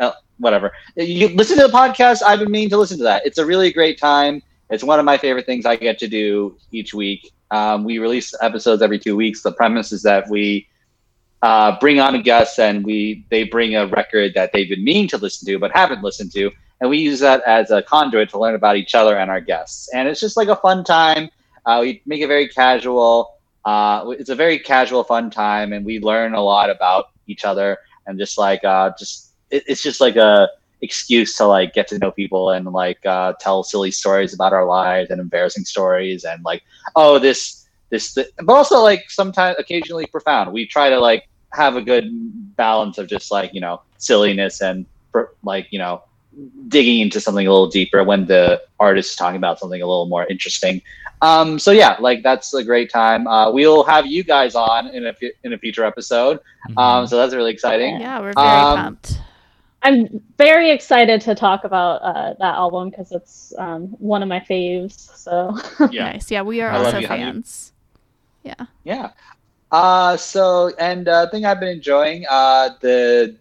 [0.00, 0.72] Uh, whatever.
[0.96, 2.22] You listen to the podcast.
[2.22, 3.26] I've been meaning to listen to that.
[3.26, 4.42] It's a really great time.
[4.70, 7.32] It's one of my favorite things I get to do each week.
[7.50, 9.42] Um, we release episodes every two weeks.
[9.42, 10.68] The premise is that we
[11.42, 15.08] uh, bring on a guest and we they bring a record that they've been meaning
[15.08, 16.50] to listen to but haven't listened to,
[16.80, 19.88] and we use that as a conduit to learn about each other and our guests.
[19.94, 21.30] And it's just like a fun time.
[21.64, 23.37] Uh, we make it very casual.
[23.64, 27.78] Uh, it's a very casual, fun time, and we learn a lot about each other
[28.06, 30.48] and just like uh, just it, it's just like a
[30.80, 34.64] excuse to like get to know people and like uh, tell silly stories about our
[34.64, 36.62] lives and embarrassing stories and like
[36.96, 40.52] oh this this th- but also like sometimes occasionally profound.
[40.52, 42.04] We try to like have a good
[42.56, 44.86] balance of just like you know silliness and
[45.42, 46.02] like you know
[46.68, 50.06] digging into something a little deeper when the artist is talking about something a little
[50.06, 50.80] more interesting
[51.22, 55.06] um so yeah like that's a great time uh we'll have you guys on in
[55.06, 55.14] a
[55.44, 56.38] in a future episode
[56.68, 56.78] Mm-hmm.
[56.78, 59.20] um so that's really exciting yeah, we're very Um, pumped.
[59.82, 64.40] I'm very excited to talk about uh, that album because it's um, one of my
[64.40, 65.16] faves.
[65.16, 65.56] So
[65.92, 66.30] yeah Nice.
[66.32, 67.72] Yeah, we are I love also you, fans.
[68.42, 68.66] Yeah.
[68.84, 69.10] Yeah.
[69.70, 73.36] Uh, so, and uh, thing I've been enjoying, uh, the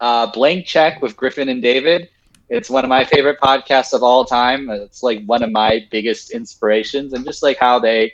[0.00, 2.08] uh, Blank Check with Griffin and David.
[2.48, 4.68] It's one of my favorite podcasts of all time.
[4.70, 8.12] It's like one of my biggest inspirations, and just like how they,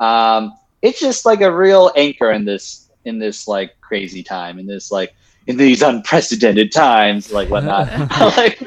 [0.00, 4.66] um, it's just like a real anchor in this in this like crazy time, in
[4.66, 5.14] this like
[5.46, 7.88] in these unprecedented times, like whatnot.
[8.36, 8.60] like,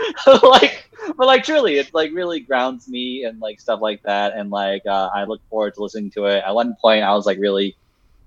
[0.44, 4.34] like, but like truly, it like really grounds me and like stuff like that.
[4.34, 6.44] And like, uh, I look forward to listening to it.
[6.44, 7.76] At one point, I was like really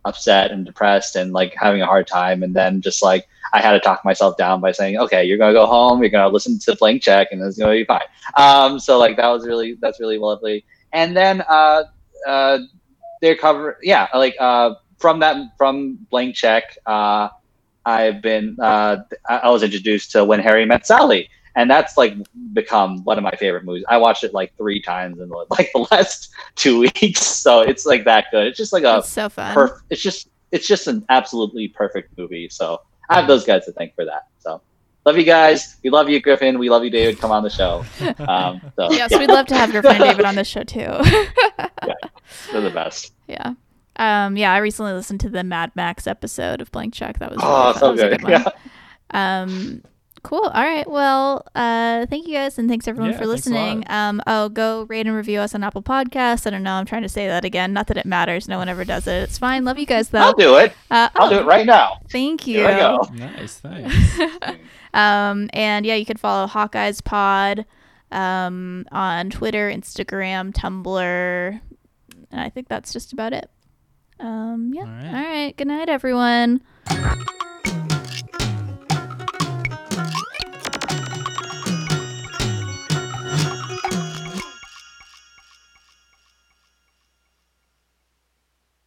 [0.05, 2.43] upset and depressed and like having a hard time.
[2.43, 5.53] And then just like, I had to talk myself down by saying, okay, you're to
[5.53, 6.03] go home.
[6.03, 8.01] You're to listen to Blank Check and it's to be fine.
[8.37, 10.65] Um, so like, that was really, that's really lovely.
[10.93, 11.85] And then, uh,
[12.27, 12.59] uh,
[13.20, 17.29] their cover, yeah, like, uh, from that, from Blank Check, uh,
[17.89, 18.99] I've been uh,
[19.29, 22.15] I was introduced to When Harry Met Sally, and that's like
[22.53, 23.85] become one of my favorite movies.
[23.89, 28.05] I watched it like three times in like the last two weeks, so it's like
[28.05, 28.47] that good.
[28.47, 29.55] It's just like a It's so fun.
[29.57, 32.49] perf- It's just it's just an absolutely perfect movie.
[32.49, 32.81] So
[33.11, 34.29] I have those guys to thank for that.
[34.39, 34.62] So
[35.05, 35.77] love you guys.
[35.85, 36.59] We love you, Griffin.
[36.59, 37.19] We love you, David.
[37.19, 37.85] Come on the show.
[38.19, 40.81] Um, so, Yes, we'd love to have your friend David on the show too.
[42.53, 43.12] they're the best.
[43.27, 43.53] yeah.
[43.97, 47.19] Um, yeah, I recently listened to the Mad Max episode of Blank Check.
[47.19, 48.23] That was really Oh, so That was a good.
[48.23, 48.33] one.
[48.33, 48.49] Yeah.
[49.11, 49.83] Um,
[50.28, 50.44] cool.
[50.44, 50.88] All right.
[50.88, 53.56] Well, uh, thank you guys, and thanks everyone Yeah, for thanks a lot.
[53.56, 53.84] listening.
[53.88, 56.46] Um, oh, go rate and review us on Apple Podcasts.
[56.46, 56.74] I don't know.
[56.74, 57.72] I'm trying to say that again.
[57.72, 58.46] Not that it matters.
[58.46, 59.22] No one ever does it.
[59.22, 59.64] It's fine.
[59.64, 60.18] Love you guys though.
[60.18, 60.72] I'll do it.
[60.90, 62.00] Uh, I'll oh, do it right now.
[62.10, 62.59] Thank you.
[62.59, 63.09] Here I go.
[63.14, 64.59] Nice, thanks.
[64.94, 67.64] Um, and yeah, you can follow Hawkeyes Pod
[68.10, 71.60] um, on Twitter, Instagram, Tumblr,
[72.30, 73.50] and I think that's just about it.
[74.20, 74.82] Um, yeah.
[74.82, 75.06] All right.
[75.06, 75.56] All right.
[75.56, 76.62] Good night, everyone.